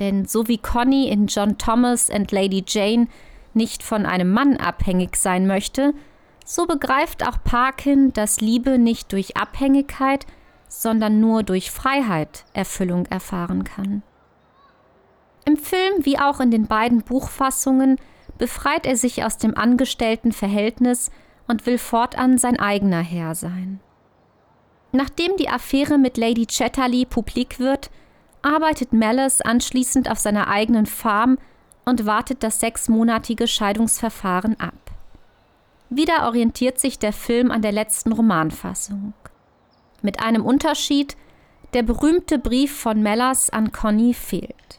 Denn 0.00 0.24
so 0.24 0.48
wie 0.48 0.58
Conny 0.58 1.08
in 1.08 1.28
John 1.28 1.56
Thomas 1.56 2.10
and 2.10 2.32
Lady 2.32 2.64
Jane 2.66 3.06
nicht 3.54 3.84
von 3.84 4.06
einem 4.06 4.32
Mann 4.32 4.56
abhängig 4.56 5.16
sein 5.16 5.46
möchte, 5.46 5.94
so 6.50 6.66
begreift 6.66 7.24
auch 7.24 7.38
Parkin, 7.44 8.12
dass 8.12 8.40
Liebe 8.40 8.76
nicht 8.76 9.12
durch 9.12 9.36
Abhängigkeit, 9.36 10.26
sondern 10.68 11.20
nur 11.20 11.44
durch 11.44 11.70
Freiheit 11.70 12.44
Erfüllung 12.52 13.06
erfahren 13.06 13.62
kann. 13.62 14.02
Im 15.44 15.56
Film 15.56 16.04
wie 16.04 16.18
auch 16.18 16.40
in 16.40 16.50
den 16.50 16.66
beiden 16.66 17.02
Buchfassungen 17.02 17.98
befreit 18.36 18.84
er 18.84 18.96
sich 18.96 19.24
aus 19.24 19.36
dem 19.36 19.56
Angestelltenverhältnis 19.56 21.12
und 21.46 21.66
will 21.66 21.78
fortan 21.78 22.36
sein 22.36 22.58
eigener 22.58 23.00
Herr 23.00 23.36
sein. 23.36 23.78
Nachdem 24.90 25.36
die 25.36 25.48
Affäre 25.48 25.98
mit 25.98 26.16
Lady 26.16 26.46
Chatterley 26.46 27.04
publik 27.04 27.60
wird, 27.60 27.92
arbeitet 28.42 28.92
Malice 28.92 29.40
anschließend 29.40 30.10
auf 30.10 30.18
seiner 30.18 30.48
eigenen 30.48 30.86
Farm 30.86 31.38
und 31.84 32.06
wartet 32.06 32.42
das 32.42 32.58
sechsmonatige 32.58 33.46
Scheidungsverfahren 33.46 34.58
ab. 34.58 34.89
Wieder 35.90 36.26
orientiert 36.26 36.78
sich 36.78 37.00
der 37.00 37.12
Film 37.12 37.50
an 37.50 37.62
der 37.62 37.72
letzten 37.72 38.12
Romanfassung. 38.12 39.12
Mit 40.02 40.22
einem 40.22 40.46
Unterschied, 40.46 41.16
der 41.74 41.82
berühmte 41.82 42.38
Brief 42.38 42.74
von 42.74 43.02
Mellers 43.02 43.50
an 43.50 43.72
Conny 43.72 44.14
fehlt. 44.14 44.78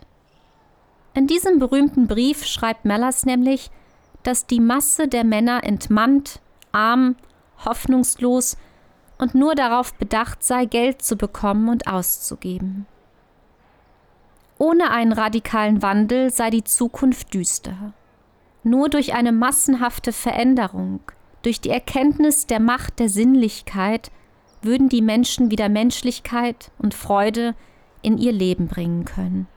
In 1.14 1.28
diesem 1.28 1.60
berühmten 1.60 2.08
Brief 2.08 2.46
schreibt 2.46 2.86
Mellers 2.86 3.26
nämlich, 3.26 3.70
dass 4.24 4.48
die 4.48 4.62
Masse 4.62 5.10
der 5.10 5.26
Männer 5.26 5.64
entmannt 5.66 6.40
arm, 6.72 7.18
hoffnungslos 7.66 8.56
und 9.18 9.36
nur 9.36 9.56
darauf 9.56 9.94
bedacht 9.96 10.44
sei, 10.44 10.64
Geld 10.64 11.02
zu 11.02 11.18
bekommen 11.18 11.68
und 11.68 11.88
auszugeben. 11.88 12.86
Ohne 14.58 14.92
einen 14.92 15.12
radikalen 15.12 15.82
Wandel 15.82 16.32
sei 16.32 16.50
die 16.50 16.64
Zukunft 16.64 17.34
düster. 17.34 17.94
Nur 18.64 18.90
durch 18.90 19.14
eine 19.14 19.32
massenhafte 19.32 20.12
Veränderung, 20.12 21.02
durch 21.42 21.62
die 21.62 21.70
Erkenntnis 21.70 22.46
der 22.48 22.60
Macht 22.60 23.00
der 23.00 23.10
Sinnlichkeit, 23.10 24.12
würden 24.62 24.90
die 24.90 25.02
Menschen 25.02 25.50
wieder 25.50 25.70
Menschlichkeit 25.70 26.72
und 26.78 26.94
Freude 26.94 27.56
in 28.02 28.18
ihr 28.18 28.32
Leben 28.32 28.68
bringen 28.68 29.06
können. 29.06 29.48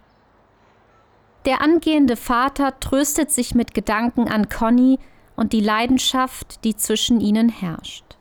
Der 1.45 1.61
angehende 1.61 2.17
Vater 2.17 2.81
tröstet 2.81 3.31
sich 3.31 3.55
mit 3.55 3.75
Gedanken 3.75 4.29
an 4.29 4.49
Conny, 4.49 4.99
und 5.37 5.53
die 5.53 5.61
Leidenschaft, 5.61 6.65
die 6.65 6.77
zwischen 6.77 7.21
ihnen 7.21 7.49
herrscht. 7.49 8.17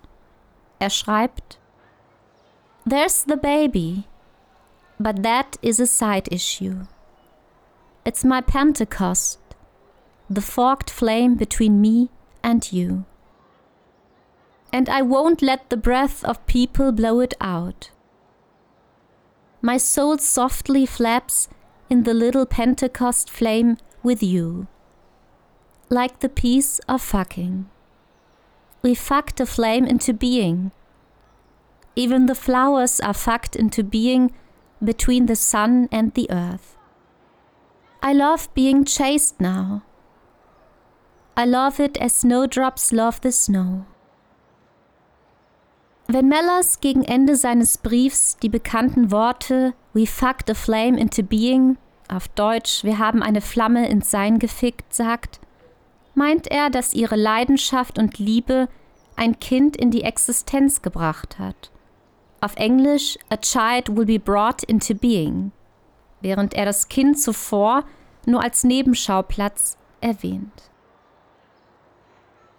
Er 0.79 0.89
schreibt, 0.89 1.59
There's 2.89 3.25
the 3.27 3.37
baby, 3.37 4.03
but 4.99 5.23
that 5.23 5.57
is 5.61 5.79
a 5.79 5.85
side 5.85 6.29
issue. 6.33 6.85
It's 8.05 8.23
my 8.23 8.41
Pentecost, 8.41 9.39
the 10.29 10.41
forked 10.41 10.89
flame 10.89 11.35
between 11.35 11.81
me 11.81 12.09
and 12.43 12.71
you. 12.71 13.05
And 14.71 14.89
I 14.89 15.01
won't 15.01 15.41
let 15.41 15.69
the 15.69 15.77
breath 15.77 16.23
of 16.23 16.45
people 16.47 16.91
blow 16.91 17.19
it 17.19 17.33
out. 17.39 17.91
My 19.61 19.77
soul 19.77 20.17
softly 20.17 20.85
flaps 20.85 21.47
in 21.89 22.03
the 22.03 22.13
little 22.13 22.45
Pentecost 22.45 23.29
flame 23.29 23.77
with 24.01 24.23
you 24.23 24.67
like 25.93 26.19
the 26.19 26.29
piece 26.29 26.79
of 26.89 27.01
fucking. 27.01 27.69
We 28.81 28.95
fucked 28.95 29.39
a 29.39 29.45
flame 29.45 29.85
into 29.85 30.13
being. 30.13 30.71
Even 31.95 32.25
the 32.25 32.35
flowers 32.35 32.99
are 32.99 33.13
fucked 33.13 33.55
into 33.55 33.83
being 33.83 34.33
between 34.83 35.27
the 35.27 35.35
sun 35.35 35.87
and 35.91 36.13
the 36.13 36.29
earth. 36.29 36.75
I 38.01 38.11
love 38.11 38.53
being 38.53 38.83
chased 38.83 39.39
now. 39.39 39.83
I 41.35 41.45
love 41.45 41.79
it 41.79 41.99
as 41.99 42.21
snowdrops 42.21 42.91
love 42.91 43.19
the 43.23 43.31
snow. 43.31 43.85
Wenn 46.07 46.27
Mellers 46.27 46.79
gegen 46.79 47.03
Ende 47.03 47.35
seines 47.35 47.79
Briefs 47.79 48.37
die 48.37 48.49
bekannten 48.49 49.09
Worte 49.09 49.73
We 49.93 50.05
fucked 50.05 50.49
a 50.51 50.53
flame 50.53 50.99
into 50.99 51.23
being, 51.23 51.77
auf 52.07 52.27
Deutsch 52.27 52.83
Wir 52.83 52.99
haben 52.99 53.23
eine 53.23 53.41
Flamme 53.41 53.87
ins 53.87 54.11
Sein 54.11 54.37
gefickt, 54.37 54.93
sagt, 54.93 55.39
meint 56.13 56.51
er, 56.51 56.69
dass 56.69 56.93
ihre 56.93 57.15
Leidenschaft 57.15 57.97
und 57.97 58.19
Liebe 58.19 58.69
ein 59.15 59.39
Kind 59.39 59.75
in 59.75 59.89
die 59.89 60.03
Existenz 60.03 60.83
gebracht 60.83 61.39
hat. 61.39 61.71
Auf 62.41 62.57
Englisch 62.57 63.17
A 63.29 63.37
child 63.37 63.95
will 63.95 64.05
be 64.05 64.19
brought 64.19 64.61
into 64.63 64.93
being, 64.93 65.51
während 66.21 66.53
er 66.53 66.65
das 66.65 66.89
Kind 66.89 67.19
zuvor 67.19 67.85
nur 68.27 68.43
als 68.43 68.63
Nebenschauplatz 68.63 69.77
erwähnt. 69.99 70.72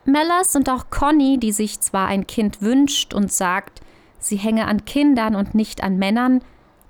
Mellers 0.05 0.55
und 0.55 0.69
auch 0.69 0.91
Conny, 0.91 1.39
die 1.39 1.53
sich 1.53 1.81
zwar 1.81 2.09
ein 2.09 2.27
Kind 2.27 2.61
wünscht 2.61 3.15
und 3.15 3.33
sagt, 3.33 3.81
sie 4.19 4.37
hänge 4.37 4.67
an 4.67 4.85
Kindern 4.85 5.35
und 5.35 5.55
nicht 5.55 5.83
an 5.83 5.99
Männern, 5.99 6.43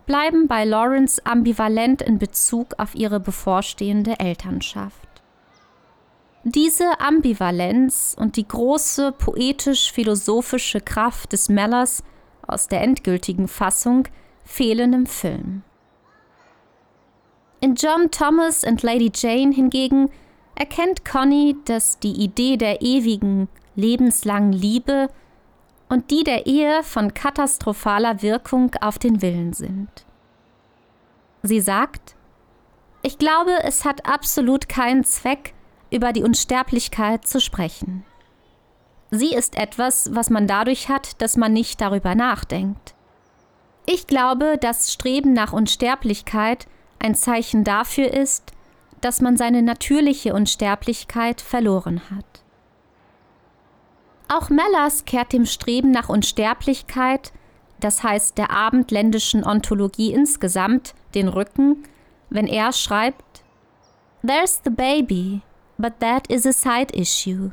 bleiben 0.07 0.49
bei 0.49 0.65
Lawrence 0.65 1.25
ambivalent 1.25 2.03
in 2.03 2.19
Bezug 2.19 2.75
auf 2.79 2.95
ihre 2.95 3.21
bevorstehende 3.21 4.19
Elternschaft. 4.19 5.09
Diese 6.45 7.01
Ambivalenz 7.01 8.15
und 8.19 8.37
die 8.37 8.47
große 8.47 9.13
poetisch-philosophische 9.13 10.81
Kraft 10.81 11.33
des 11.33 11.49
Mellers 11.49 12.03
aus 12.47 12.69
der 12.69 12.83
endgültigen 12.83 13.49
Fassung 13.49 14.07
fehlen 14.45 14.93
im 14.93 15.07
Film. 15.07 15.63
In 17.61 17.77
John 17.77 18.11
Thomas 18.11 18.63
and 18.63 18.83
Lady 18.83 19.11
Jane 19.15 19.55
hingegen 19.55 20.11
erkennt 20.55 21.05
Conny, 21.05 21.57
dass 21.65 21.99
die 21.99 22.13
Idee 22.13 22.57
der 22.57 22.83
ewigen, 22.83 23.49
lebenslangen 23.75 24.53
Liebe 24.53 25.09
und 25.89 26.11
die 26.11 26.25
der 26.25 26.47
Ehe 26.47 26.83
von 26.83 27.15
katastrophaler 27.15 28.23
Wirkung 28.23 28.73
auf 28.81 28.99
den 28.99 29.23
Willen 29.23 29.53
sind. 29.53 29.89
Sie 31.43 31.61
sagt, 31.61 32.15
Ich 33.03 33.19
glaube, 33.19 33.53
es 33.65 33.85
hat 33.85 34.07
absolut 34.07 34.69
keinen 34.69 35.05
Zweck, 35.05 35.53
über 35.91 36.13
die 36.13 36.23
Unsterblichkeit 36.23 37.27
zu 37.27 37.41
sprechen. 37.41 38.05
Sie 39.11 39.33
ist 39.33 39.57
etwas, 39.57 40.11
was 40.13 40.31
man 40.31 40.49
dadurch 40.49 40.89
hat, 40.89 41.21
dass 41.21 41.37
man 41.37 41.53
nicht 41.53 41.81
darüber 41.81 42.15
nachdenkt. 42.15 42.95
Ich 43.87 44.07
glaube, 44.07 44.57
dass 44.59 44.93
Streben 44.93 45.35
nach 45.35 45.53
Unsterblichkeit 45.53 46.67
ein 46.99 47.15
Zeichen 47.15 47.63
dafür 47.63 48.13
ist, 48.13 48.54
dass 49.05 49.21
man 49.21 49.37
seine 49.37 49.63
natürliche 49.63 50.33
Unsterblichkeit 50.33 51.43
verloren 51.43 52.01
hat. 52.11 52.25
Auch 54.29 54.49
Mellers 54.49 55.05
kehrt 55.05 55.35
dem 55.35 55.45
Streben 55.45 55.91
nach 55.91 56.09
Unsterblichkeit, 56.09 57.35
das 57.81 58.03
heißt 58.03 58.39
der 58.39 58.51
abendländischen 58.51 59.45
Ontologie 59.45 60.11
insgesamt, 60.11 60.95
den 61.15 61.29
Rücken, 61.29 61.83
wenn 62.31 62.47
er 62.47 62.73
schreibt 62.73 63.45
There's 64.27 64.63
the 64.65 64.71
baby, 64.71 65.43
but 65.77 66.01
that 66.01 66.27
is 66.29 66.47
a 66.47 66.53
side 66.53 66.97
issue. 66.99 67.51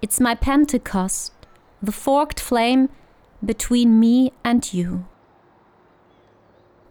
It's 0.00 0.18
my 0.18 0.34
Pentecost, 0.34 1.32
the 1.80 1.92
forked 1.92 2.40
flame 2.40 2.88
between 3.40 4.00
me 4.00 4.32
and 4.42 4.72
you. 4.72 5.04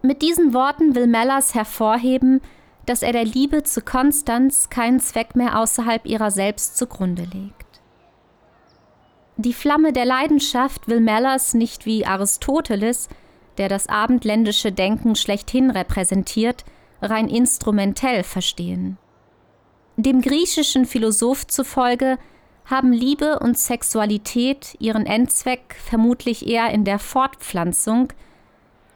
Mit 0.00 0.22
diesen 0.22 0.54
Worten 0.54 0.94
will 0.94 1.06
Mellers 1.06 1.54
hervorheben, 1.54 2.40
dass 2.86 3.02
er 3.02 3.12
der 3.12 3.24
Liebe 3.24 3.64
zu 3.64 3.80
Konstanz 3.82 4.70
keinen 4.70 5.00
Zweck 5.00 5.34
mehr 5.36 5.58
außerhalb 5.58 6.06
ihrer 6.06 6.30
selbst 6.30 6.76
zugrunde 6.76 7.22
legt. 7.22 7.66
Die 9.36 9.52
Flamme 9.52 9.92
der 9.92 10.06
Leidenschaft 10.06 10.88
will 10.88 11.00
Mellers 11.00 11.52
nicht 11.52 11.84
wie 11.84 12.06
Aristoteles, 12.06 13.08
der 13.58 13.68
das 13.68 13.88
abendländische 13.88 14.72
Denken 14.72 15.14
schlechthin 15.14 15.70
repräsentiert, 15.70 16.64
rein 17.02 17.28
instrumentell 17.28 18.22
verstehen. 18.22 18.96
Dem 19.96 20.20
griechischen 20.20 20.86
Philosoph 20.86 21.46
zufolge 21.46 22.18
haben 22.64 22.92
Liebe 22.92 23.38
und 23.38 23.58
Sexualität 23.58 24.76
ihren 24.78 25.06
Endzweck 25.06 25.76
vermutlich 25.78 26.46
eher 26.46 26.70
in 26.70 26.84
der 26.84 26.98
Fortpflanzung, 26.98 28.12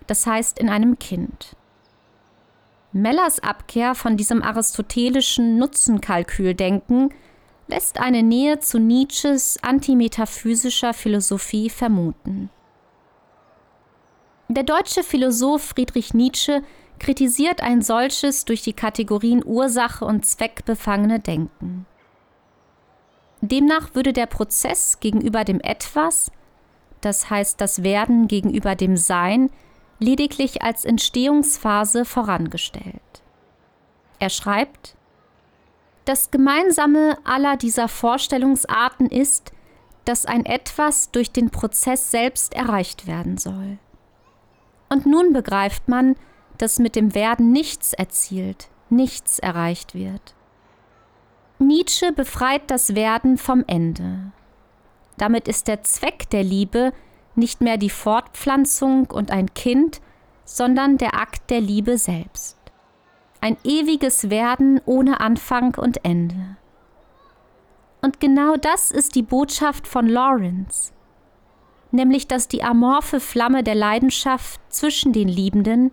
das 0.07 0.27
heißt 0.27 0.59
in 0.59 0.69
einem 0.69 0.99
Kind. 0.99 1.57
Mellers 2.93 3.41
Abkehr 3.41 3.95
von 3.95 4.17
diesem 4.17 4.43
aristotelischen 4.43 5.59
Nutzenkalküldenken 5.59 7.15
lässt 7.69 8.01
eine 8.01 8.23
Nähe 8.23 8.59
zu 8.59 8.79
Nietzsches 8.79 9.59
antimetaphysischer 9.63 10.93
Philosophie 10.93 11.71
vermuten. 11.71 12.51
Der 14.49 14.65
deutsche 14.65 15.05
Philosoph 15.05 15.63
Friedrich 15.63 16.13
Nietzsche 16.15 16.63
kritisiert 16.99 17.63
ein 17.63 17.83
solches 17.83 18.45
durch 18.45 18.63
die 18.63 18.73
Kategorien 18.73 19.45
Ursache 19.45 20.05
und 20.05 20.27
Zweck 20.27 20.65
befangene 20.65 21.21
Denken. 21.21 21.87
Demnach 23.41 23.95
würde 23.95 24.13
der 24.13 24.27
Prozess 24.27 24.99
gegenüber 24.99 25.45
dem 25.45 25.61
Etwas, 25.61 26.33
das 27.01 27.31
heißt 27.31 27.61
das 27.61 27.85
Werden 27.85 28.27
gegenüber 28.27 28.75
dem 28.75 28.97
Sein, 28.97 29.51
lediglich 30.01 30.63
als 30.63 30.85
Entstehungsphase 30.85 32.05
vorangestellt. 32.05 33.23
Er 34.19 34.31
schreibt, 34.31 34.97
das 36.05 36.31
Gemeinsame 36.31 37.19
aller 37.25 37.57
dieser 37.57 37.87
Vorstellungsarten 37.87 39.07
ist, 39.09 39.53
dass 40.05 40.27
ein 40.27 40.45
Etwas 40.45 41.11
durch 41.13 41.31
den 41.31 41.51
Prozess 41.51 42.11
selbst 42.11 42.55
erreicht 42.55 43.07
werden 43.07 43.39
soll. 43.39 43.79
Und 44.89 45.07
nun 45.07 45.33
begreift 45.33 45.89
man, 45.89 46.17
dass 46.59 46.79
mit 46.79 46.97
dem 46.97 47.15
Werden 47.15 47.53
nichts 47.53 47.93
erzielt, 47.93 48.69
nichts 48.89 49.39
erreicht 49.39 49.95
wird. 49.95 50.35
Nietzsche 51.59 52.13
befreit 52.13 52.63
das 52.71 52.95
Werden 52.95 53.39
vom 53.39 53.63
Ende. 53.67 54.33
Damit 55.17 55.47
ist 55.47 55.69
der 55.69 55.83
Zweck 55.83 56.29
der 56.31 56.43
Liebe 56.43 56.93
nicht 57.41 57.61
mehr 57.61 57.77
die 57.77 57.91
Fortpflanzung 57.91 59.07
und 59.07 59.33
ein 59.33 59.53
Kind, 59.55 60.01
sondern 60.45 60.97
der 60.97 61.15
Akt 61.15 61.51
der 61.51 61.61
Liebe 61.61 61.99
selbst. 61.99 62.57
Ein 63.41 63.57
ewiges 63.65 64.31
Werden 64.31 64.81
ohne 64.87 65.19
Anfang 65.19 65.75
und 65.75 66.05
Ende. 66.05 66.57
Und 68.03 68.21
genau 68.21 68.57
das 68.57 68.93
ist 68.93 69.17
die 69.17 69.23
Botschaft 69.23 69.89
von 69.89 70.07
Lawrence, 70.07 70.93
nämlich 71.91 72.29
dass 72.29 72.47
die 72.47 72.63
amorphe 72.63 73.19
Flamme 73.19 73.65
der 73.65 73.75
Leidenschaft 73.75 74.61
zwischen 74.69 75.13
den 75.13 75.29
Liebenden 75.29 75.91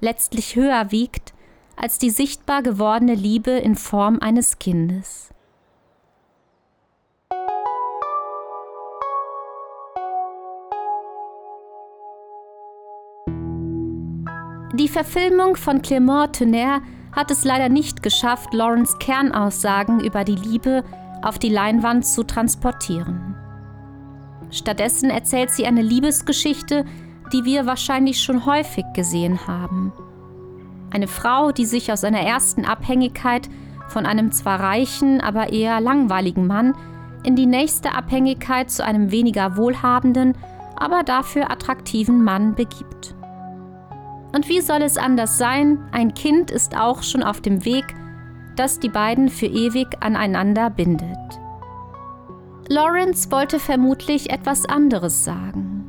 letztlich 0.00 0.54
höher 0.54 0.90
wiegt 0.90 1.32
als 1.76 1.98
die 1.98 2.10
sichtbar 2.10 2.62
gewordene 2.62 3.14
Liebe 3.14 3.50
in 3.50 3.76
Form 3.76 4.18
eines 4.20 4.58
Kindes. 4.58 5.30
Die 14.78 14.88
Verfilmung 14.88 15.56
von 15.56 15.80
Clément 15.80 16.36
Tonnerre 16.36 16.82
hat 17.12 17.30
es 17.30 17.44
leider 17.44 17.70
nicht 17.70 18.02
geschafft, 18.02 18.52
Lawrence 18.52 18.98
Kernaussagen 18.98 20.00
über 20.00 20.22
die 20.22 20.34
Liebe 20.34 20.84
auf 21.22 21.38
die 21.38 21.48
Leinwand 21.48 22.04
zu 22.04 22.24
transportieren. 22.24 23.34
Stattdessen 24.50 25.08
erzählt 25.08 25.50
sie 25.50 25.64
eine 25.64 25.80
Liebesgeschichte, 25.80 26.84
die 27.32 27.46
wir 27.46 27.64
wahrscheinlich 27.64 28.20
schon 28.20 28.44
häufig 28.44 28.84
gesehen 28.92 29.46
haben. 29.46 29.94
Eine 30.90 31.08
Frau, 31.08 31.52
die 31.52 31.64
sich 31.64 31.90
aus 31.90 32.04
einer 32.04 32.20
ersten 32.20 32.66
Abhängigkeit 32.66 33.48
von 33.88 34.04
einem 34.04 34.30
zwar 34.30 34.60
reichen, 34.60 35.22
aber 35.22 35.54
eher 35.54 35.80
langweiligen 35.80 36.46
Mann 36.46 36.74
in 37.24 37.34
die 37.34 37.46
nächste 37.46 37.94
Abhängigkeit 37.94 38.70
zu 38.70 38.84
einem 38.84 39.10
weniger 39.10 39.56
wohlhabenden, 39.56 40.36
aber 40.76 41.02
dafür 41.02 41.50
attraktiven 41.50 42.22
Mann 42.22 42.54
begibt. 42.54 43.15
Und 44.36 44.50
wie 44.50 44.60
soll 44.60 44.82
es 44.82 44.98
anders 44.98 45.38
sein? 45.38 45.78
Ein 45.92 46.12
Kind 46.12 46.50
ist 46.50 46.76
auch 46.76 47.02
schon 47.02 47.22
auf 47.22 47.40
dem 47.40 47.64
Weg, 47.64 47.86
das 48.54 48.78
die 48.78 48.90
beiden 48.90 49.30
für 49.30 49.46
ewig 49.46 49.86
aneinander 50.00 50.68
bindet. 50.68 51.16
Lawrence 52.68 53.30
wollte 53.30 53.58
vermutlich 53.58 54.28
etwas 54.28 54.66
anderes 54.66 55.24
sagen, 55.24 55.86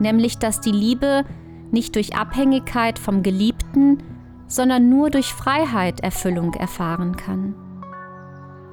nämlich 0.00 0.38
dass 0.38 0.60
die 0.60 0.72
Liebe 0.72 1.24
nicht 1.70 1.94
durch 1.94 2.16
Abhängigkeit 2.16 2.98
vom 2.98 3.22
Geliebten, 3.22 4.02
sondern 4.48 4.88
nur 4.88 5.08
durch 5.10 5.32
Freiheit 5.32 6.00
Erfüllung 6.00 6.54
erfahren 6.54 7.14
kann. 7.14 7.54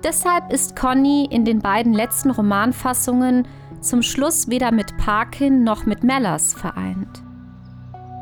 Deshalb 0.03 0.51
ist 0.51 0.75
Conny 0.75 1.27
in 1.29 1.45
den 1.45 1.59
beiden 1.59 1.93
letzten 1.93 2.31
Romanfassungen 2.31 3.47
zum 3.81 4.01
Schluss 4.01 4.49
weder 4.49 4.71
mit 4.71 4.97
Parkin 4.97 5.63
noch 5.63 5.85
mit 5.85 6.03
Mellers 6.03 6.55
vereint. 6.55 7.24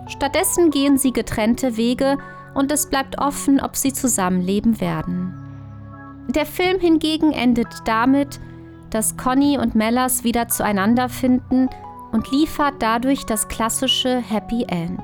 Stattdessen 0.08 0.70
gehen 0.70 0.98
sie 0.98 1.14
getrennte 1.14 1.78
Wege 1.78 2.18
und 2.54 2.72
es 2.72 2.90
bleibt 2.90 3.20
offen, 3.20 3.60
ob 3.60 3.76
sie 3.76 3.94
zusammenleben 3.94 4.80
werden. 4.80 5.34
Der 6.30 6.46
Film 6.46 6.80
hingegen 6.80 7.32
endet 7.32 7.68
damit, 7.86 8.40
dass 8.90 9.18
Conny 9.18 9.58
und 9.58 9.76
Mellers 9.76 10.24
wieder 10.24 10.48
zueinander 10.48 11.10
finden 11.10 11.70
und 12.12 12.32
liefert 12.32 12.76
dadurch 12.80 13.26
das 13.26 13.48
klassische 13.48 14.18
Happy 14.18 14.66
End. 14.68 15.02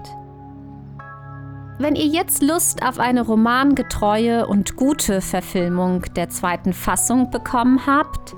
Wenn 1.80 1.96
ihr 1.96 2.06
jetzt 2.06 2.44
Lust 2.44 2.84
auf 2.84 3.00
eine 3.00 3.22
romangetreue 3.22 4.46
und 4.46 4.76
gute 4.76 5.22
Verfilmung 5.22 6.04
der 6.16 6.30
zweiten 6.30 6.74
Fassung 6.74 7.32
bekommen 7.32 7.86
habt, 7.88 8.36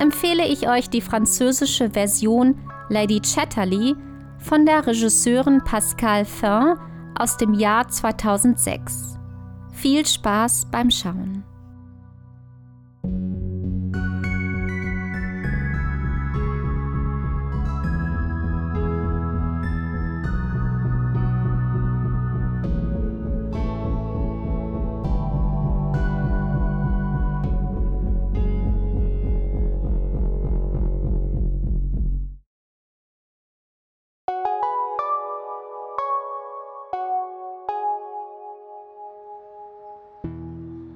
empfehle 0.00 0.46
ich 0.46 0.68
euch 0.68 0.88
die 0.88 1.02
französische 1.02 1.90
Version 1.90 2.58
Lady 2.88 3.20
Chatterley 3.20 3.94
von 4.40 4.66
der 4.66 4.86
Regisseurin 4.86 5.62
Pascal 5.64 6.24
Fin 6.24 6.74
aus 7.18 7.36
dem 7.36 7.54
Jahr 7.54 7.88
2006. 7.88 9.18
Viel 9.72 10.06
Spaß 10.06 10.66
beim 10.70 10.90
Schauen. 10.90 11.44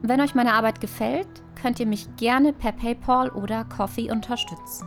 Wenn 0.07 0.21
euch 0.21 0.35
meine 0.35 0.53
Arbeit 0.53 0.83
gefällt, 0.83 1.27
könnt 1.55 1.81
ihr 1.81 1.87
mich 1.87 2.15
gerne 2.17 2.53
per 2.53 2.73
PayPal 2.73 3.31
oder 3.31 3.65
Coffee 3.65 4.11
unterstützen. 4.11 4.87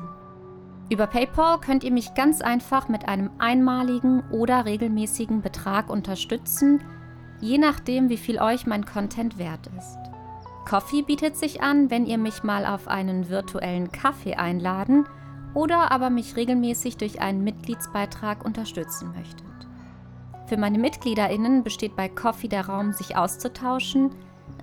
Über 0.91 1.08
PayPal 1.08 1.60
könnt 1.60 1.84
ihr 1.84 1.91
mich 1.91 2.13
ganz 2.13 2.39
einfach 2.39 2.88
mit 2.88 3.08
einem 3.08 3.32
einmaligen 3.39 4.21
oder 4.30 4.65
regelmäßigen 4.65 5.41
Betrag 5.41 5.89
unterstützen, 5.89 6.84
je 7.41 7.58
nachdem, 7.58 8.10
wie 8.10 8.17
viel 8.17 8.39
euch 8.39 8.67
mein 8.67 8.86
Content 8.86 9.39
wert 9.39 9.65
ist. 9.75 9.97
Coffee 10.69 11.01
bietet 11.01 11.36
sich 11.36 11.63
an, 11.63 11.89
wenn 11.89 12.06
ihr 12.06 12.19
mich 12.19 12.43
mal 12.43 12.67
auf 12.67 12.88
einen 12.88 13.27
virtuellen 13.27 13.91
Kaffee 13.91 14.36
einladen 14.36 15.08
oder 15.56 15.91
aber 15.91 16.12
mich 16.12 16.36
regelmäßig 16.36 16.97
durch 16.97 17.21
einen 17.21 17.43
Mitgliedsbeitrag 17.43 18.45
unterstützen 18.45 19.12
möchtet. 19.15 19.47
Für 20.45 20.58
meine 20.58 20.77
MitgliederInnen 20.77 21.63
besteht 21.63 21.95
bei 21.95 22.08
Coffee 22.08 22.49
der 22.49 22.67
Raum, 22.67 22.93
sich 22.93 23.17
auszutauschen, 23.17 24.12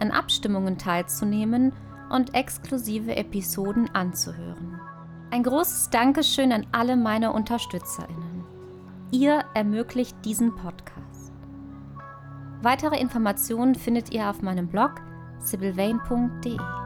an 0.00 0.10
Abstimmungen 0.10 0.78
teilzunehmen 0.78 1.72
und 2.10 2.34
exklusive 2.34 3.16
Episoden 3.16 3.88
anzuhören. 3.94 4.80
Ein 5.30 5.42
großes 5.42 5.90
Dankeschön 5.90 6.52
an 6.52 6.66
alle 6.72 6.96
meine 6.96 7.32
UnterstützerInnen. 7.32 8.44
Ihr 9.10 9.44
ermöglicht 9.54 10.16
diesen 10.24 10.54
Podcast. 10.54 11.32
Weitere 12.62 12.98
Informationen 12.98 13.74
findet 13.74 14.12
ihr 14.12 14.30
auf 14.30 14.42
meinem 14.42 14.68
Blog 14.68 15.00
sibylvain.de. 15.40 16.83